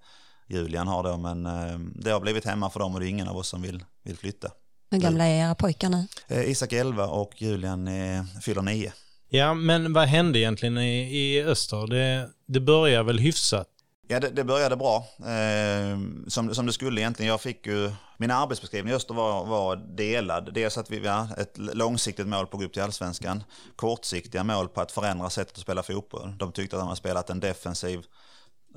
[0.47, 1.17] Julian har då.
[1.17, 3.61] Men eh, det har blivit hemma för dem och det är ingen av oss som
[3.61, 4.51] vill, vill flytta.
[4.91, 6.07] Hur gamla är era pojkar nu?
[6.27, 8.93] Eh, Isak 11 och Julian är, fyller 9.
[9.29, 11.87] Ja, men vad hände egentligen i, i Öster?
[11.87, 13.67] Det, det började väl hyfsat?
[14.07, 15.07] Ja, det, det började bra.
[15.19, 15.97] Eh,
[16.27, 17.29] som, som det skulle egentligen.
[17.29, 20.53] Jag fick ju, min arbetsbeskrivning just var, var delad.
[20.53, 23.43] Dels att vi har ett långsiktigt mål på att gå upp till allsvenskan.
[23.75, 26.37] Kortsiktiga mål på att förändra sättet att spela fotboll.
[26.37, 28.05] De tyckte att de hade spelat en defensiv,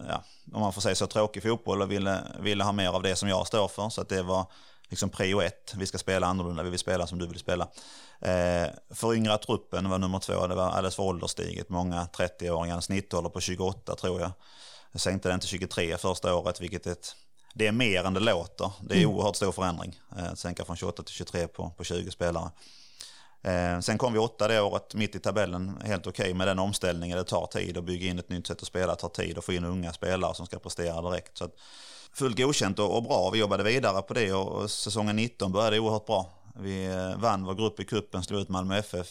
[0.09, 3.17] ja, om man får säga så, tråkig fotboll och ville, ville ha mer av det
[3.17, 3.89] som jag står för.
[3.89, 4.47] Så att det var
[4.89, 5.75] liksom prio ett.
[5.77, 7.69] Vi ska spela annorlunda, vi vill spela som du vill spela.
[8.21, 10.47] Eh, föryngra truppen var nummer två.
[10.47, 11.69] Det var alldeles för ålderstiget.
[11.69, 14.31] Många 30-åringar, snittålder på 28 tror jag.
[14.93, 17.17] Jag sänkte den till 23 första året, vilket är ett,
[17.55, 18.71] det är mer än det låter.
[18.81, 19.11] Det är mm.
[19.11, 20.01] oerhört stor förändring.
[20.17, 22.51] Eh, att sänka från 28 till 23 på, på 20 spelare.
[23.43, 26.59] Eh, sen kom vi åtta det året, mitt i tabellen, helt okej okay med den
[26.59, 27.19] omställningen.
[27.19, 29.45] Det tar tid att bygga in ett nytt sätt att spela, det tar tid att
[29.45, 31.39] få in unga spelare som ska prestera direkt.
[31.39, 31.55] Så att,
[32.13, 33.31] fullt godkänt och, och bra.
[33.31, 36.31] Vi jobbade vidare på det och, och säsongen 19 började oerhört bra.
[36.61, 39.09] Vi eh, vann vår grupp i kuppen, slog ut Malmö FF.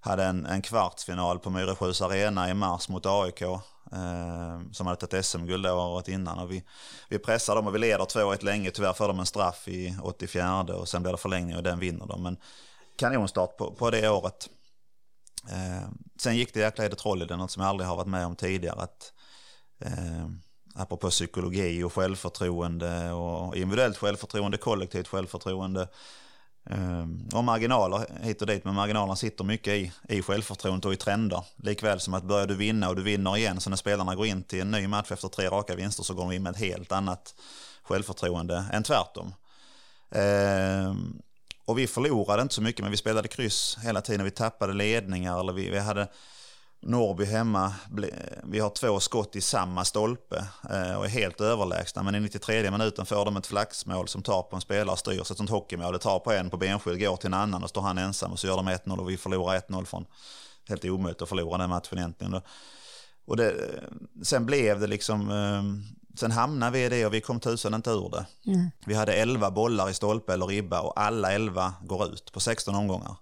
[0.00, 3.42] Hade en, en kvartsfinal på Myresjös arena i mars mot AIK.
[3.92, 6.38] Eh, som hade tagit SM-guld året innan.
[6.38, 6.64] Och vi,
[7.08, 8.70] vi pressar dem och vi leder 2-1 länge.
[8.70, 12.06] Tyvärr får de en straff i 84 och sen blir det förlängning och den vinner
[12.06, 12.22] de.
[12.22, 12.36] Men
[12.96, 14.48] kanonstart på, på det året.
[15.50, 15.88] Eh,
[16.20, 18.36] sen gick det jäkla troll i det, något som jag aldrig har varit med om
[18.36, 18.80] tidigare.
[18.80, 19.12] Att,
[19.84, 20.26] eh,
[20.74, 25.88] apropå psykologi och självförtroende och individuellt självförtroende, kollektivt självförtroende
[26.70, 28.64] Ehm, och marginaler hit och dit.
[28.64, 31.44] Men marginalerna sitter mycket i, i självförtroendet och i trender.
[31.56, 34.42] Likväl som att börjar du vinna och du vinner igen så när spelarna går in
[34.42, 36.92] till en ny match efter tre raka vinster så går de in med ett helt
[36.92, 37.34] annat
[37.82, 39.34] självförtroende än tvärtom.
[40.10, 41.22] Ehm,
[41.64, 44.24] och vi förlorade inte så mycket men vi spelade kryss hela tiden.
[44.24, 46.08] Vi tappade ledningar eller vi, vi hade
[46.80, 47.74] Norrby hemma,
[48.44, 52.02] vi har två skott i samma stolpe eh, och är helt överlägsna.
[52.02, 55.30] Men i 93 minuten får de ett flaxmål som tar på en spelare och styrs.
[55.30, 57.82] Ett sånt hockeymål, det tar på en på benskydd, går till en annan och står
[57.82, 60.06] han ensam och så gör de 1-0 och vi förlorar 1-0 från
[60.68, 62.40] helt omöjligt att förlora den matchen egentligen.
[63.26, 63.54] Och det,
[64.22, 65.62] sen blev det liksom, eh,
[66.18, 68.50] sen hamnade vi i det och vi kom tusen inte ur det.
[68.50, 68.70] Mm.
[68.86, 72.74] Vi hade 11 bollar i stolpe eller ribba och alla 11 går ut på 16
[72.74, 73.16] omgångar.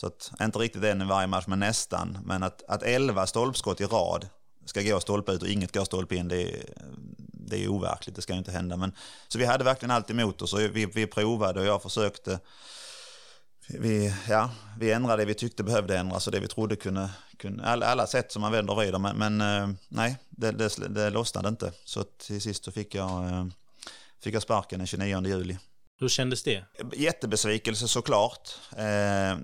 [0.00, 2.18] Så att, inte riktigt en i varje match, men nästan.
[2.24, 4.28] Men att, att 11 stolpskott i rad
[4.64, 6.64] ska gå stolpe ut och inget går stolpe in, det är,
[7.32, 8.76] det är overkligt, det ska inte hända.
[8.76, 8.92] Men,
[9.28, 12.40] så vi hade verkligen allt emot oss och vi, vi provade och jag försökte.
[13.68, 17.64] Vi, ja, vi ändrade det vi tyckte behövde ändras och det vi trodde kunde, kunde
[17.64, 18.98] alla, alla sätt som man vänder och vrider.
[18.98, 21.72] Men, men eh, nej, det, det, det lossnade inte.
[21.84, 23.46] Så till sist så fick jag, eh,
[24.22, 25.58] fick jag sparken den 29 juli.
[25.98, 26.64] Hur kändes det?
[26.92, 28.48] Jättebesvikelse såklart.
[28.76, 29.38] Eh,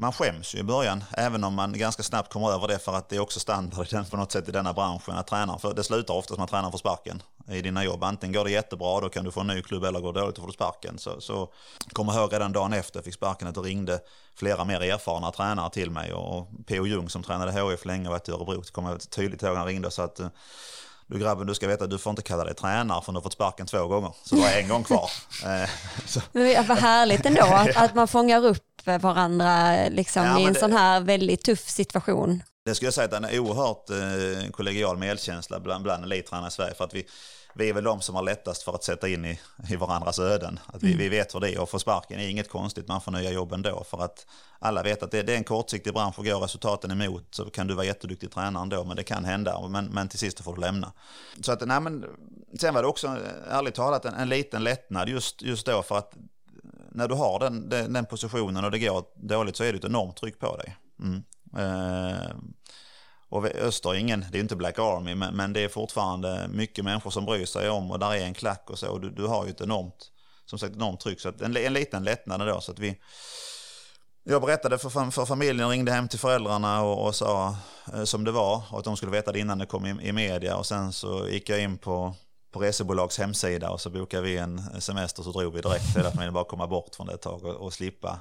[0.00, 3.08] man skäms ju i början, även om man ganska snabbt kommer över det för att
[3.08, 6.14] det är också standard på något sätt i denna branschen att tränaren, för det slutar
[6.14, 8.04] oftast med att tränaren får sparken i dina jobb.
[8.04, 10.36] Antingen går det jättebra, då kan du få en ny klubb, eller går det dåligt,
[10.36, 10.98] då får du sparken.
[10.98, 11.52] Så, så
[11.92, 14.00] kommer ihåg redan dagen efter jag fick sparken att det ringde
[14.36, 16.86] flera mer erfarna tränare till mig och P.O.
[16.86, 19.86] Ljung som tränade HIF länge och varit i Örebro, kommer jag tydligt ihåg han ringde
[19.86, 20.28] och sa att eh,
[21.10, 23.22] du grabben, du ska veta att du får inte kalla dig tränare för du har
[23.22, 24.12] fått sparken två gånger.
[24.24, 25.10] Så du har en gång kvar.
[26.32, 30.60] Men vad härligt ändå att, att man fångar upp varandra liksom, ja, i en det,
[30.60, 32.42] sån här väldigt tuff situation.
[32.64, 36.48] Det skulle jag säga att det är en oerhört eh, kollegial medkänsla bland, bland elittränare
[36.48, 36.74] i Sverige.
[36.74, 37.06] För att vi,
[37.54, 39.40] vi är väl de som har lättast för att sätta in i,
[39.70, 40.60] i varandras öden.
[40.66, 40.98] Att vi, mm.
[40.98, 43.52] vi vet hur det är och få sparken är inget konstigt, man får nya jobb
[43.52, 43.84] ändå.
[43.84, 44.26] För att
[44.58, 47.66] alla vet att det, det är en kortsiktig bransch och går resultaten emot så kan
[47.66, 49.68] du vara jätteduktig tränare ändå, men det kan hända.
[49.68, 50.92] Men, men till sist får du lämna.
[51.40, 52.04] Så att, nej, men,
[52.60, 53.16] sen var det också,
[53.50, 56.14] ärligt talat, en, en liten lättnad just, just då för att
[56.92, 59.84] när du har den, den, den, positionen och det går dåligt så är det ett
[59.84, 60.76] enormt tryck på dig.
[61.02, 61.22] Mm.
[61.56, 62.30] Eh,
[63.30, 66.84] och Öster är ingen, det är inte Black Army, men, men, det är fortfarande mycket
[66.84, 68.90] människor som bryr sig om och där är en klack och så.
[68.90, 70.10] Och du, du har ju ett enormt,
[70.46, 71.20] som sagt, enormt tryck.
[71.20, 72.60] Så att en, en liten lättnad då.
[72.60, 72.98] Så att vi,
[74.24, 77.56] jag berättade för, för familjen, ringde hem till föräldrarna och, och sa
[77.94, 80.12] eh, som det var och att de skulle veta det innan det kom i, i
[80.12, 80.56] media.
[80.56, 82.14] Och sen så gick jag in på
[82.52, 85.92] på resebolags hemsida och så bokade vi en semester så drog vi direkt.
[85.92, 88.20] För att man bara komma bort från det ett tag och, och slippa.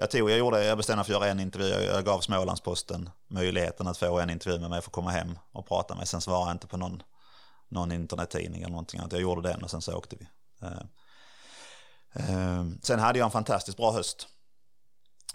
[0.00, 1.68] Jag tog, jag gjorde, jag bestämde för att göra en intervju.
[1.68, 5.68] Jag gav Smålandsposten möjligheten att få en intervju med mig för att komma hem och
[5.68, 6.08] prata med.
[6.08, 7.02] Sen svarade jag inte på någon,
[7.68, 9.12] någon internettidning eller någonting annat.
[9.12, 10.26] Jag gjorde den och sen så åkte vi.
[10.66, 10.82] Uh,
[12.30, 14.28] uh, sen hade jag en fantastiskt bra höst.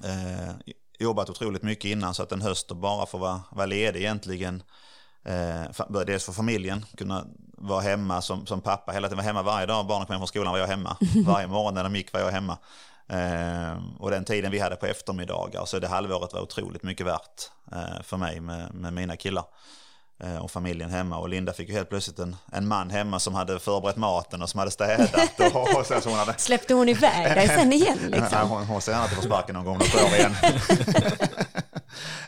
[0.05, 0.51] Uh,
[0.99, 4.63] jobbat otroligt mycket innan så att en höst bara få vara, vara ledig egentligen.
[5.25, 7.25] Eh, dels för familjen, kunna
[7.57, 9.87] vara hemma som, som pappa hela tiden, vara hemma varje dag.
[9.87, 10.97] Barnen kom hem från skolan var jag hemma.
[11.25, 12.57] Varje morgon när de gick var jag hemma.
[13.09, 17.51] Eh, och den tiden vi hade på eftermiddagar, så det halvåret var otroligt mycket värt
[17.71, 19.45] eh, för mig med, med mina killar.
[20.23, 21.17] Eh, och familjen hemma.
[21.17, 24.49] Och Linda fick ju helt plötsligt en, en man hemma som hade förberett maten och
[24.49, 25.39] som hade städat.
[25.39, 26.33] Och, och sen så hon hade...
[26.37, 28.27] Släppte hon iväg dig sen igen liksom?
[28.31, 30.35] Nej, hon, hon ser gärna att få sparken någon gång något år igen.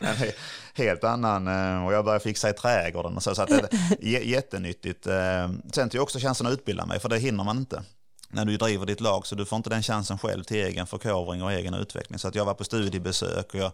[0.00, 0.32] en
[0.74, 3.34] helt annan, eh, och jag började fixa i trädgården och så.
[3.34, 5.06] Så att det är jättenyttigt.
[5.06, 7.82] Eh, sen tog jag också chansen att utbilda mig, för det hinner man inte
[8.28, 11.42] när du driver ditt lag så du får inte den chansen själv till egen förkovring
[11.42, 12.18] och egen utveckling.
[12.18, 13.72] Så att jag var på studiebesök och jag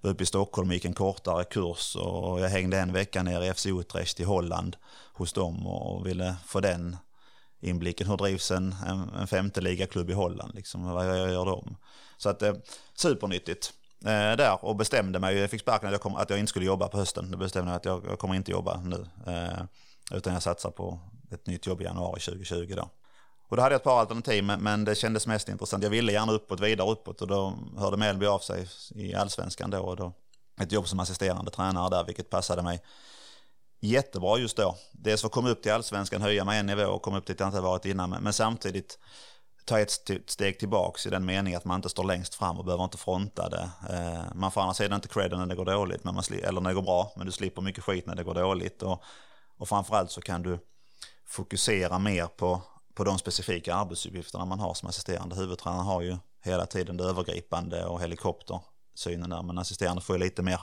[0.00, 3.42] var uppe i Stockholm och gick en kortare kurs och jag hängde en vecka ner
[3.42, 4.76] i FC Utrecht i Holland
[5.12, 6.96] hos dem och ville få den
[7.60, 8.06] inblicken.
[8.06, 10.54] Hur drivs en, en, en femte ligaklubb i Holland?
[10.54, 11.76] Liksom, vad jag gör de?
[12.16, 12.54] Så att eh,
[12.94, 13.72] supernyttigt
[14.04, 16.66] eh, där och bestämde mig, jag fick sparken att jag, kom, att jag inte skulle
[16.66, 17.30] jobba på hösten.
[17.30, 19.06] Då bestämde mig att jag, jag kommer inte jobba nu.
[19.26, 19.64] Eh,
[20.10, 22.90] utan jag satsar på ett nytt jobb i januari 2020 då.
[23.48, 25.82] Och då hade jag ett par alternativ, men det kändes mest intressant.
[25.82, 29.78] Jag ville gärna uppåt, vidare uppåt och då hörde Melby av sig i allsvenskan då.
[29.78, 30.12] Och då
[30.60, 32.82] ett jobb som assisterande tränare där, vilket passade mig
[33.80, 34.76] jättebra just då.
[34.92, 37.40] Dels för att komma upp till allsvenskan, höja mig en nivå och komma upp dit
[37.40, 38.98] jag inte varit innan, men samtidigt
[39.64, 42.84] ta ett steg tillbaks i den meningen att man inte står längst fram och behöver
[42.84, 43.70] inte fronta det.
[43.90, 46.70] Eh, man får andra sidan inte credden när det går dåligt, men man eller när
[46.70, 48.82] det går bra, men du slipper mycket skit när det går dåligt.
[48.82, 49.02] Och,
[49.58, 50.58] och framförallt så kan du
[51.26, 52.62] fokusera mer på
[52.96, 55.36] på de specifika arbetsuppgifterna man har som assisterande.
[55.36, 60.42] Huvudtränaren har ju hela tiden det övergripande och helikoptersynen där, men assisterande får ju lite
[60.42, 60.60] mer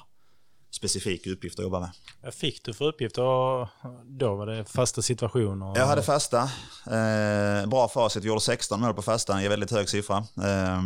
[0.72, 1.90] specifika uppgifter att jobba med.
[2.24, 3.22] Vad fick du för uppgifter
[4.06, 4.36] då?
[4.36, 5.74] Var det fasta situationer?
[5.76, 6.42] Jag hade fasta.
[6.86, 10.18] Eh, bra facit, gjorde 16 mål på fasta, en väldigt hög siffra.
[10.18, 10.82] Eh,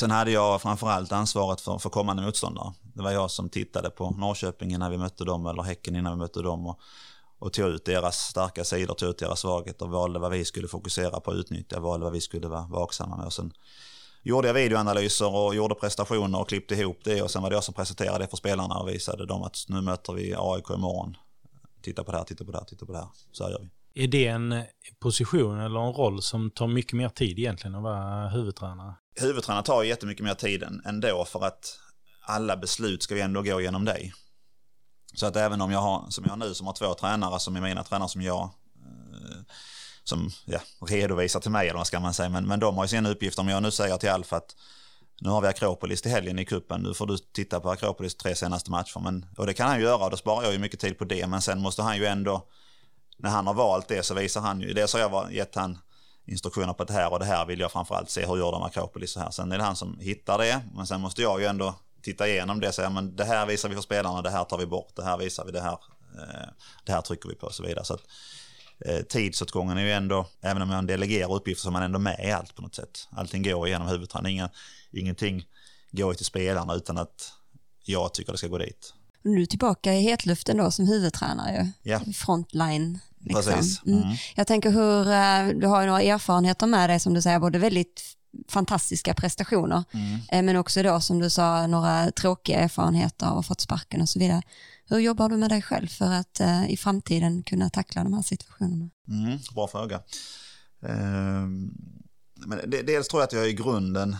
[0.00, 2.72] sen hade jag framförallt ansvaret för, för kommande motståndare.
[2.94, 6.18] Det var jag som tittade på Norrköping innan vi mötte dem, eller Häcken innan vi
[6.18, 6.66] mötte dem.
[6.66, 6.80] Och
[7.40, 11.20] och tog ut deras starka sidor, tog ut deras svagheter, valde vad vi skulle fokusera
[11.20, 13.26] på att utnyttja, valde vad vi skulle vara vaksamma med.
[13.26, 13.52] Och sen
[14.22, 17.64] gjorde jag videoanalyser och gjorde prestationer och klippte ihop det och sen var det jag
[17.64, 21.16] som presenterade det för spelarna och visade dem att nu möter vi AIK imorgon.
[21.82, 23.08] Titta på det här, titta på det här, titta på det här.
[23.32, 24.04] Så här gör vi.
[24.04, 24.62] Är det en
[24.98, 28.94] position eller en roll som tar mycket mer tid egentligen att vara huvudtränare?
[29.20, 31.78] Huvudtränare tar jättemycket mer tid ändå för att
[32.20, 34.12] alla beslut ska ju ändå gå genom dig.
[35.14, 37.56] Så att även om jag har, som jag har nu, som har två tränare som
[37.56, 39.42] är mina tränare som jag eh,
[40.04, 42.88] som ja, redovisar till mig, eller vad ska man säga, men, men de har ju
[42.88, 43.38] sin uppgift.
[43.38, 44.56] Om jag nu säger till Alf att
[45.20, 48.34] nu har vi Akropolis till helgen i kuppen nu får du titta på Akropolis tre
[48.34, 49.00] senaste matcher.
[49.00, 51.04] Men, och det kan han ju göra och då sparar jag ju mycket tid på
[51.04, 52.46] det, men sen måste han ju ändå,
[53.18, 55.78] när han har valt det så visar han ju, dels har jag gett han
[56.26, 59.12] instruktioner på det här och det här vill jag framförallt se, hur gör de Akropolis
[59.12, 59.30] så här.
[59.30, 62.60] Sen är det han som hittar det, men sen måste jag ju ändå titta igenom
[62.60, 64.96] det och säga men det här visar vi för spelarna, det här tar vi bort,
[64.96, 65.78] det här visar vi, det här,
[66.18, 66.48] eh,
[66.84, 67.84] det här trycker vi på och så vidare.
[67.84, 68.00] Så att,
[68.84, 72.20] eh, tidsåtgången är ju ändå, även om man delegerar uppgifter så är man ändå med
[72.24, 73.08] i allt på något sätt.
[73.10, 74.50] Allting går igenom huvudtränaren, Inga,
[74.92, 75.44] ingenting
[75.90, 77.32] går till spelarna utan att
[77.84, 78.94] jag tycker det ska gå dit.
[79.22, 82.00] Nu tillbaka i hetluften då som huvudtränare, ja.
[82.14, 82.98] frontline.
[83.18, 83.42] Liksom.
[83.42, 83.82] Precis.
[83.86, 84.02] Mm.
[84.02, 84.16] Mm.
[84.34, 87.58] Jag tänker hur, eh, du har ju några erfarenheter med dig som du säger, både
[87.58, 88.16] väldigt
[88.48, 89.84] fantastiska prestationer.
[89.92, 90.20] Mm.
[90.32, 94.18] Eh, men också då som du sa några tråkiga erfarenheter och fått sparken och så
[94.18, 94.42] vidare.
[94.88, 98.22] Hur jobbar du med dig själv för att eh, i framtiden kunna tackla de här
[98.22, 98.90] situationerna?
[99.08, 99.96] Mm, bra fråga.
[100.82, 101.46] Eh,
[102.46, 104.16] men dels tror jag att jag i grunden,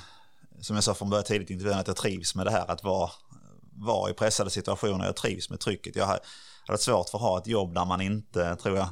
[0.61, 2.85] som jag sa från början tidigt i intervjun, att jag trivs med det här att
[2.85, 3.11] vara,
[3.73, 5.05] vara i pressade situationer.
[5.05, 5.97] Jag trivs med trycket.
[5.97, 6.19] Jag har,
[6.67, 8.89] har svårt för att ha ett jobb där man inte, tror jag,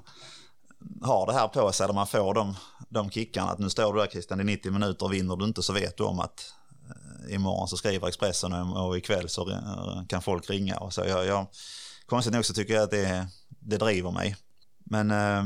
[1.03, 2.57] har det här på sig, där man får de,
[2.89, 5.63] de kickarna att nu står du där Christian i 90 minuter och vinner du inte
[5.63, 6.55] så vet du om att
[6.91, 11.05] eh, imorgon så skriver Expressen och ikväll så eh, kan folk ringa och så.
[11.07, 11.47] Jag, jag,
[12.07, 14.37] konstigt nog så tycker jag att det, det driver mig.
[14.85, 15.45] Men eh,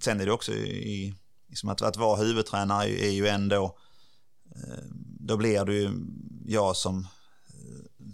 [0.00, 1.14] sen är det också i,
[1.48, 3.78] liksom att, att vara huvudtränare är ju ändå,
[4.56, 4.84] eh,
[5.20, 5.90] då blir det ju
[6.46, 7.06] jag som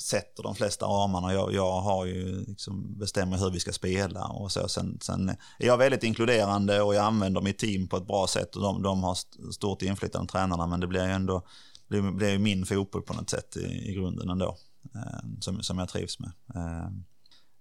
[0.00, 1.32] sätter de flesta ramarna.
[1.32, 4.68] Jag, jag har ju liksom bestämmer hur vi ska spela och så.
[4.68, 8.56] Sen, sen är jag väldigt inkluderande och jag använder mitt team på ett bra sätt
[8.56, 9.18] och de, de har
[9.52, 11.42] stort inflytande, tränarna, men det blir ju ändå
[11.88, 14.56] det blir min fotboll på något sätt i, i grunden ändå,
[14.94, 16.32] eh, som, som jag trivs med.
[16.54, 16.88] Eh,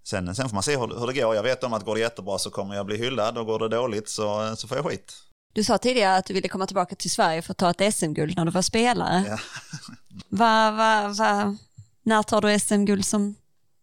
[0.04, 1.34] sen, sen får man se hur, hur det går.
[1.34, 3.68] Jag vet om att går det jättebra så kommer jag bli hyllad och går det
[3.68, 5.12] dåligt så, så får jag skit.
[5.54, 8.36] Du sa tidigare att du ville komma tillbaka till Sverige för att ta ett SM-guld
[8.36, 9.24] när du var spelare.
[9.28, 9.38] Ja.
[10.28, 11.56] vad, vad, vad,
[12.04, 13.34] när tar du SM-guld som,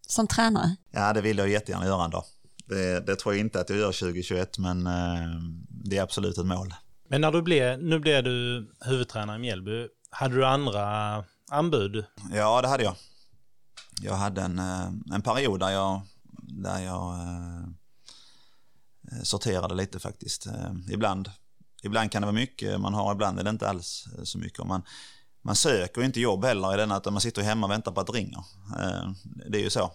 [0.07, 0.75] som tränare?
[0.91, 2.25] Ja, det vill jag jättegärna göra ändå.
[2.65, 6.45] Det, det tror jag inte att jag gör 2021, men eh, det är absolut ett
[6.45, 6.73] mål.
[7.09, 11.15] Men när du blev, nu blev du huvudtränare i Mjällby, hade du andra
[11.51, 12.05] anbud?
[12.33, 12.95] Ja, det hade jag.
[14.01, 14.59] jag hade en,
[15.13, 16.01] en period där jag,
[16.41, 17.15] där jag
[19.23, 20.47] sorterade lite faktiskt.
[20.89, 21.31] Ibland,
[21.83, 24.65] ibland kan det vara mycket man har, ibland är det inte alls så mycket.
[24.65, 24.83] Man,
[25.41, 28.07] man söker inte jobb heller i den att man sitter hemma och väntar på att
[28.07, 28.43] det ringer.
[28.79, 29.11] Eh,
[29.49, 29.91] det är ju så.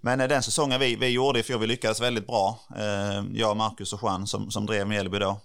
[0.00, 2.60] Men eh, den säsongen vi, vi gjorde i fjol, vi lyckades väldigt bra.
[2.76, 5.40] Eh, jag, Marcus och Juan som, som drev Mjällby då.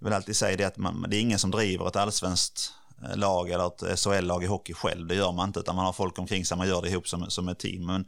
[0.00, 2.72] Jag vill alltid säga det att man, det är ingen som driver ett allsvenskt
[3.14, 5.06] lag eller ett SHL-lag i hockey själv.
[5.06, 7.30] Det gör man inte utan man har folk omkring sig, man gör det ihop som,
[7.30, 7.86] som ett team.
[7.86, 8.06] Men,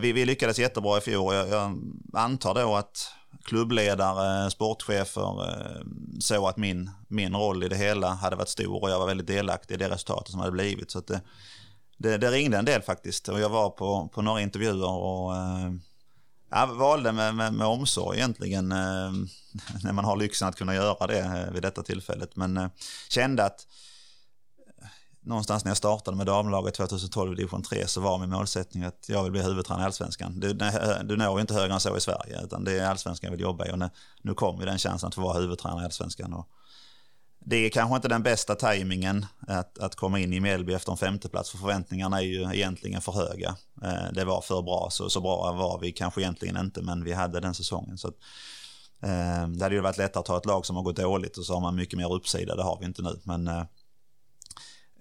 [0.00, 1.78] vi, vi lyckades jättebra i fjol jag, jag
[2.12, 3.12] antar då att
[3.44, 5.82] klubbledare, sportchefer eh,
[6.20, 9.26] såg att min, min roll i det hela hade varit stor och jag var väldigt
[9.26, 10.90] delaktig i det resultatet som hade blivit.
[10.90, 11.20] Så det,
[11.96, 15.72] det, det, ringde en del faktiskt och jag var på, på några intervjuer och eh,
[16.50, 19.12] jag valde med, med, med omsorg egentligen eh,
[19.82, 22.36] när man har lyxen att kunna göra det vid detta tillfället.
[22.36, 22.70] Men
[23.08, 23.66] kände att
[25.28, 29.04] någonstans när jag startade med damlaget 2012 i division 3 så var min målsättning att
[29.08, 30.40] jag vill bli huvudtränare i allsvenskan.
[30.40, 33.28] Du, eh, du når ju inte högre än så i Sverige utan det är allsvenskan
[33.28, 33.90] jag vill jobba i och nu,
[34.22, 36.32] nu kom ju den chansen att få vara huvudtränare i allsvenskan.
[36.32, 36.48] Och
[37.38, 40.98] det är kanske inte den bästa tajmingen att, att komma in i Mjällby efter en
[40.98, 43.56] femteplats för förväntningarna är ju egentligen för höga.
[43.82, 47.12] Eh, det var för bra, så, så bra var vi kanske egentligen inte men vi
[47.12, 47.98] hade den säsongen.
[47.98, 48.14] Så att,
[49.02, 51.44] eh, det hade ju varit lättare att ta ett lag som har gått dåligt och
[51.44, 53.20] så har man mycket mer uppsida, det har vi inte nu.
[53.22, 53.62] Men eh,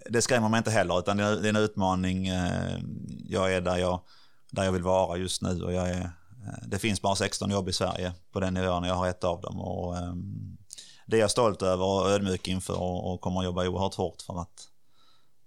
[0.10, 2.28] det skrämmer mig inte heller utan det är, det är en utmaning.
[2.28, 2.80] Eh,
[3.26, 4.00] jag är där jag,
[4.52, 7.70] där jag vill vara just nu och jag är, eh, det finns bara 16 jobb
[7.70, 9.62] i Sverige på den nivån och jag har ett av dem.
[9.62, 10.58] Och, ehm,
[11.08, 14.22] det är jag stolt över och ödmjuk inför och, och kommer att jobba oerhört hårt
[14.22, 14.68] för att,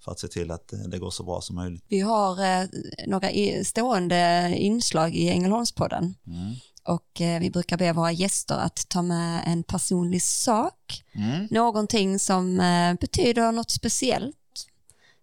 [0.05, 1.85] för att se till att det går så bra som möjligt.
[1.89, 2.67] Vi har eh,
[3.07, 3.29] några
[3.65, 6.15] stående inslag i Ängelholmspodden.
[6.27, 6.55] Mm.
[6.85, 11.05] Och eh, vi brukar be våra gäster att ta med en personlig sak.
[11.13, 11.49] Mm.
[11.51, 14.37] Någonting som eh, betyder något speciellt.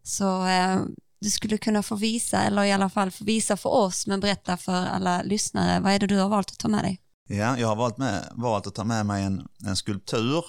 [0.08, 0.82] Så eh,
[1.22, 4.58] du skulle kunna få visa, eller i alla fall få visa för oss, men berätta
[4.58, 7.02] för alla lyssnare, vad är det du har valt att ta med dig?
[7.30, 10.46] Ja, jag har valt, med, valt att ta med mig en, en skulptur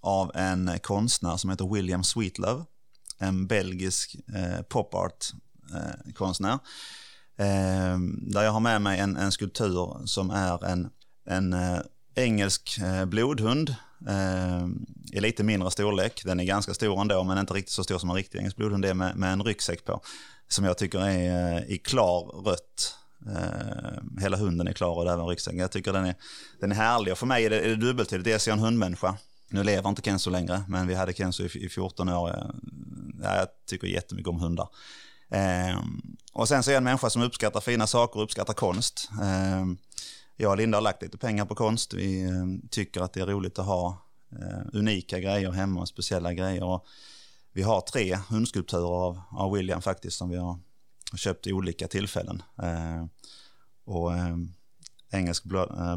[0.00, 2.64] av en konstnär som heter William Sweetlove.
[3.18, 6.58] En belgisk eh, pop art-konstnär.
[7.38, 7.98] Eh, eh,
[8.32, 10.88] där jag har med mig en, en skulptur som är en,
[11.28, 11.80] en eh,
[12.14, 13.74] engelsk eh, blodhund
[14.08, 16.22] Ehm, i lite mindre storlek.
[16.24, 18.84] Den är ganska stor ändå, men inte riktigt så stor som en riktig engelsk blodhund
[18.84, 20.00] är med, med en ryggsäck på.
[20.48, 22.94] Som jag tycker är eh, i klar rött
[23.26, 25.60] ehm, hela hunden är klar och även ryggsäcken.
[25.60, 26.14] Jag tycker den är,
[26.60, 28.24] den är härlig och för mig är det, är det dubbeltydigt.
[28.24, 29.16] Dels är jag en hundmänniska.
[29.48, 32.28] Nu lever inte Kenzo längre, men vi hade Kenzo i, i 14 år.
[32.30, 34.68] Jag, jag tycker jättemycket om hundar.
[35.30, 39.10] Ehm, och sen så är jag en människa som uppskattar fina saker och uppskattar konst.
[40.38, 41.94] Jag och Linda har lagt lite pengar på konst.
[41.94, 43.98] Vi eh, tycker att det är roligt att ha
[44.32, 46.64] eh, unika grejer hemma och speciella grejer.
[46.64, 46.86] Och
[47.52, 50.58] vi har tre hundskulpturer av, av William faktiskt som vi har
[51.16, 52.42] köpt i olika tillfällen.
[52.62, 53.06] Eh,
[53.84, 54.12] och
[55.10, 55.44] engelsk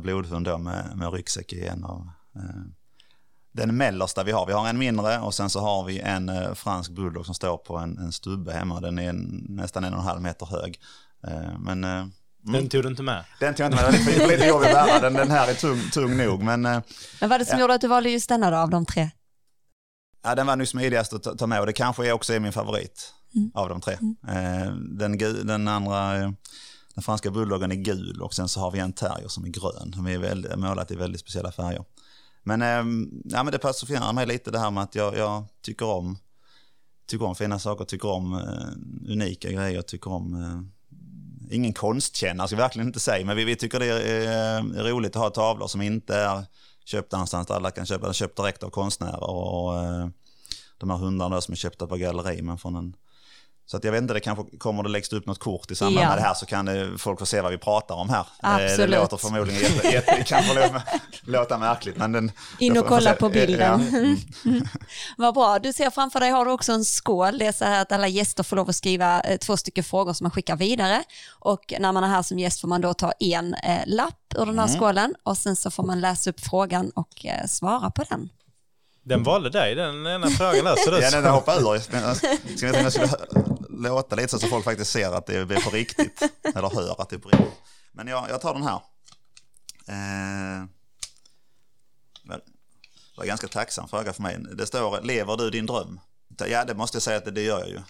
[0.01, 2.09] blodhund då med, med ryggsäck i en av
[3.51, 4.45] den mellersta vi har.
[4.45, 7.77] Vi har en mindre och sen så har vi en fransk bulldog som står på
[7.77, 8.79] en, en stubbe hemma.
[8.79, 9.13] Den är
[9.49, 10.79] nästan en och en halv meter hög.
[11.59, 12.11] Men,
[12.47, 12.61] mm.
[12.61, 13.25] Den tog du inte med?
[13.39, 14.99] Den tog jag inte med, det är lite jobbig att bära.
[14.99, 16.43] Den, den här är tung, tung nog.
[16.43, 16.81] Men, men
[17.19, 17.61] vad är det som ja.
[17.61, 19.09] gjorde att du valde just denna då av de tre?
[20.23, 23.13] Ja, den var nog smidigast att ta med och det kanske också är min favorit
[23.35, 23.51] mm.
[23.53, 23.97] av de tre.
[24.01, 24.15] Mm.
[24.27, 25.17] Eh, den,
[25.47, 26.31] den andra, eh,
[26.95, 29.91] den franska bulldoggen är gul och sen så har vi en terrier som är grön.
[29.95, 31.85] De är väldigt, målat i väldigt speciella färger.
[32.43, 32.61] Men,
[33.25, 36.17] ja, men det personifierar mig lite det här med att jag, jag tycker om
[37.09, 40.61] tycker om fina saker, tycker om uh, unika grejer, tycker om uh,
[41.49, 44.29] ingen konstkännare ska jag verkligen inte säga, men vi, vi tycker det är,
[44.79, 46.45] är, roligt att ha tavlor som inte är
[46.85, 49.23] köpta någonstans där alla kan köpa, köpt direkt av konstnärer.
[49.23, 49.73] Och, och
[50.77, 52.95] de här hundarna som är köpta på galleri men från en
[53.71, 56.05] så att jag vet inte, det kanske kommer det läggs upp något kort i samband
[56.05, 56.09] ja.
[56.09, 58.27] med det här så kan det, folk få se vad vi pratar om här.
[58.39, 58.77] Absolut.
[58.77, 60.81] Det låter förmodligen jätte, jätte, kanske
[61.21, 61.97] låta märkligt.
[61.97, 63.89] Men den, In och kolla på bilden.
[63.91, 63.99] Ja.
[63.99, 64.63] Mm.
[65.17, 67.37] vad bra, du ser framför dig har du också en skål.
[67.37, 70.13] Det är så här att alla gäster får lov att skriva eh, två stycken frågor
[70.13, 71.03] som man skickar vidare.
[71.39, 74.45] Och när man är här som gäst får man då ta en eh, lapp ur
[74.45, 74.79] den här mm.
[74.79, 78.29] skålen och sen så får man läsa upp frågan och eh, svara på den.
[79.03, 80.75] Den valde dig, den ena frågan där.
[80.75, 81.79] Så ja, den hoppade ur.
[82.55, 83.09] Ska jag skulle
[83.79, 86.21] låta lite så att folk faktiskt ser att det är på riktigt.
[86.55, 87.59] Eller hör att det är på riktigt.
[87.91, 88.81] Men jag, jag tar den här.
[89.87, 90.65] Eh,
[92.23, 94.37] det var en ganska tacksam fråga för mig.
[94.53, 95.99] Det står, lever du din dröm?
[96.47, 97.81] Ja, det måste jag säga att det, det gör jag ju.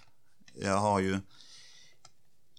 [0.53, 1.19] Jag har ju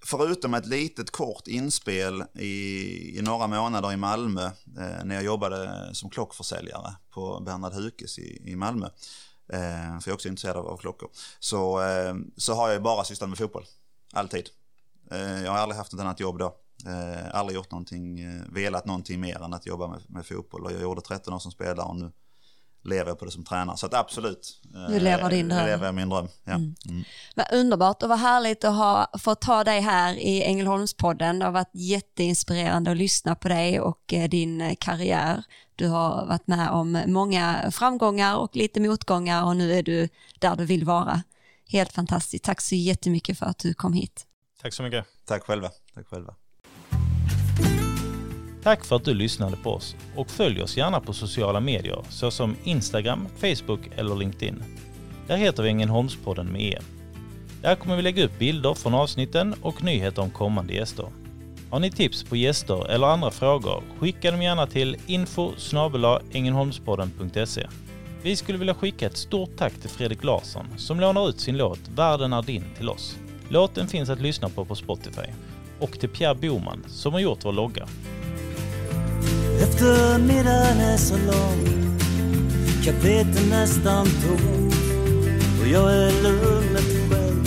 [0.05, 4.45] förutom ett litet kort inspel i, i några månader i Malmö
[4.79, 8.89] eh, när jag jobbade som klockförsäljare på Bernhard Hukes i, i Malmö,
[9.53, 13.05] eh, för jag är också intresserad av, av klockor, så, eh, så har jag bara
[13.05, 13.65] sysslat med fotboll.
[14.13, 14.49] Alltid.
[15.11, 16.57] Eh, jag har aldrig haft ett annat jobb då.
[16.87, 20.65] Eh, aldrig gjort någonting, velat någonting mer än att jobba med, med fotboll.
[20.65, 22.13] Och jag gjorde 13 år som spelare och nu
[22.85, 23.77] lever jag på det som tränare.
[23.77, 24.61] Så att absolut.
[24.89, 25.59] Du lever din dröm.
[25.59, 26.53] Nu lever jag min dröm, ja.
[26.53, 26.75] Mm.
[26.89, 27.05] Mm.
[27.37, 31.39] Vad underbart och vad härligt att ha fått ta dig här i Ängelholmspodden.
[31.39, 35.45] Det har varit jätteinspirerande att lyssna på dig och din karriär.
[35.81, 40.09] Du har varit med om många framgångar och lite motgångar och nu är du
[40.39, 41.23] där du vill vara.
[41.69, 42.45] Helt fantastiskt.
[42.45, 44.27] Tack så jättemycket för att du kom hit.
[44.63, 45.07] Tack så mycket.
[45.25, 45.71] Tack själva.
[45.95, 46.35] Tack själva.
[48.63, 52.57] Tack för att du lyssnade på oss och följ oss gärna på sociala medier såsom
[52.65, 54.65] Instagram, Facebook eller LinkedIn.
[55.27, 56.79] Där heter vi Ängelholmspodden med E.
[57.63, 61.07] Där kommer vi lägga upp bilder från avsnitten och nyheter om kommande gäster.
[61.71, 65.53] Har ni tips på gäster eller andra frågor, skicka dem gärna till info
[68.23, 71.81] Vi skulle vilja skicka ett stort tack till Fredrik Larsson som lånar ut sin låt
[71.95, 73.17] Världen är din till oss.
[73.49, 75.27] Låten finns att lyssna på på Spotify.
[75.81, 77.89] Och till Pierre Boman som har gjort vår logga.
[79.63, 81.99] Eftermiddagen är så lång
[82.85, 84.75] Kaféet är nästan tomt
[85.61, 87.45] Och jag är lugnet själv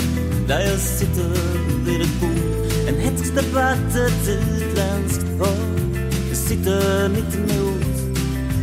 [0.48, 1.30] Där jag sitter
[1.86, 2.63] vid ett bord
[3.36, 5.74] debatt, ett utländskt par
[6.30, 7.84] Jag sitter mitt emot.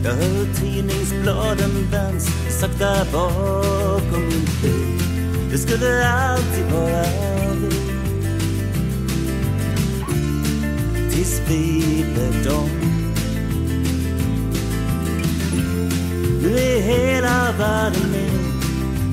[0.05, 2.27] Jag hör tidningsbladen vänds
[2.61, 4.99] sakta bakom min bil.
[5.51, 7.05] Det skulle alltid vara
[7.61, 7.71] vi.
[11.11, 12.71] Tills vi blev dom
[16.43, 18.41] Nu är hela världen min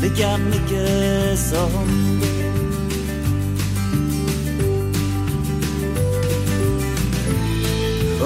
[0.02, 2.07] lika mycket som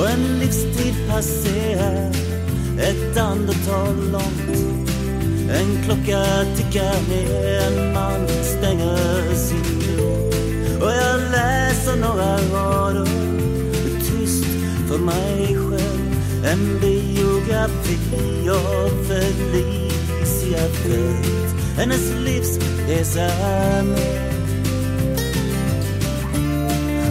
[0.02, 2.12] Och en livstid passerar.
[2.80, 4.90] Ett andetag långt.
[5.52, 6.26] En klocka
[6.56, 10.34] tickar ner, en man stänger sin grop
[10.82, 13.06] Och jag läser några rader,
[14.00, 14.46] tyst
[14.88, 16.16] för mig själv.
[16.46, 21.56] En biografi av Felicia Fält.
[21.78, 23.30] Hennes livsresa
[23.84, 24.32] med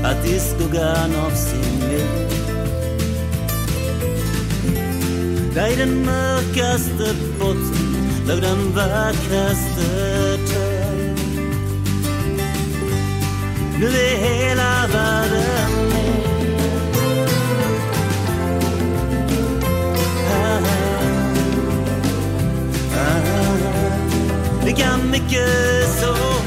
[0.04, 1.79] Att i skuggan av sin
[5.54, 9.82] Där i den mörkaste botten låg den vackraste
[10.46, 11.16] törn
[13.80, 15.90] Nu är hela världen
[24.70, 26.40] lika ah, ah, ah, mycket som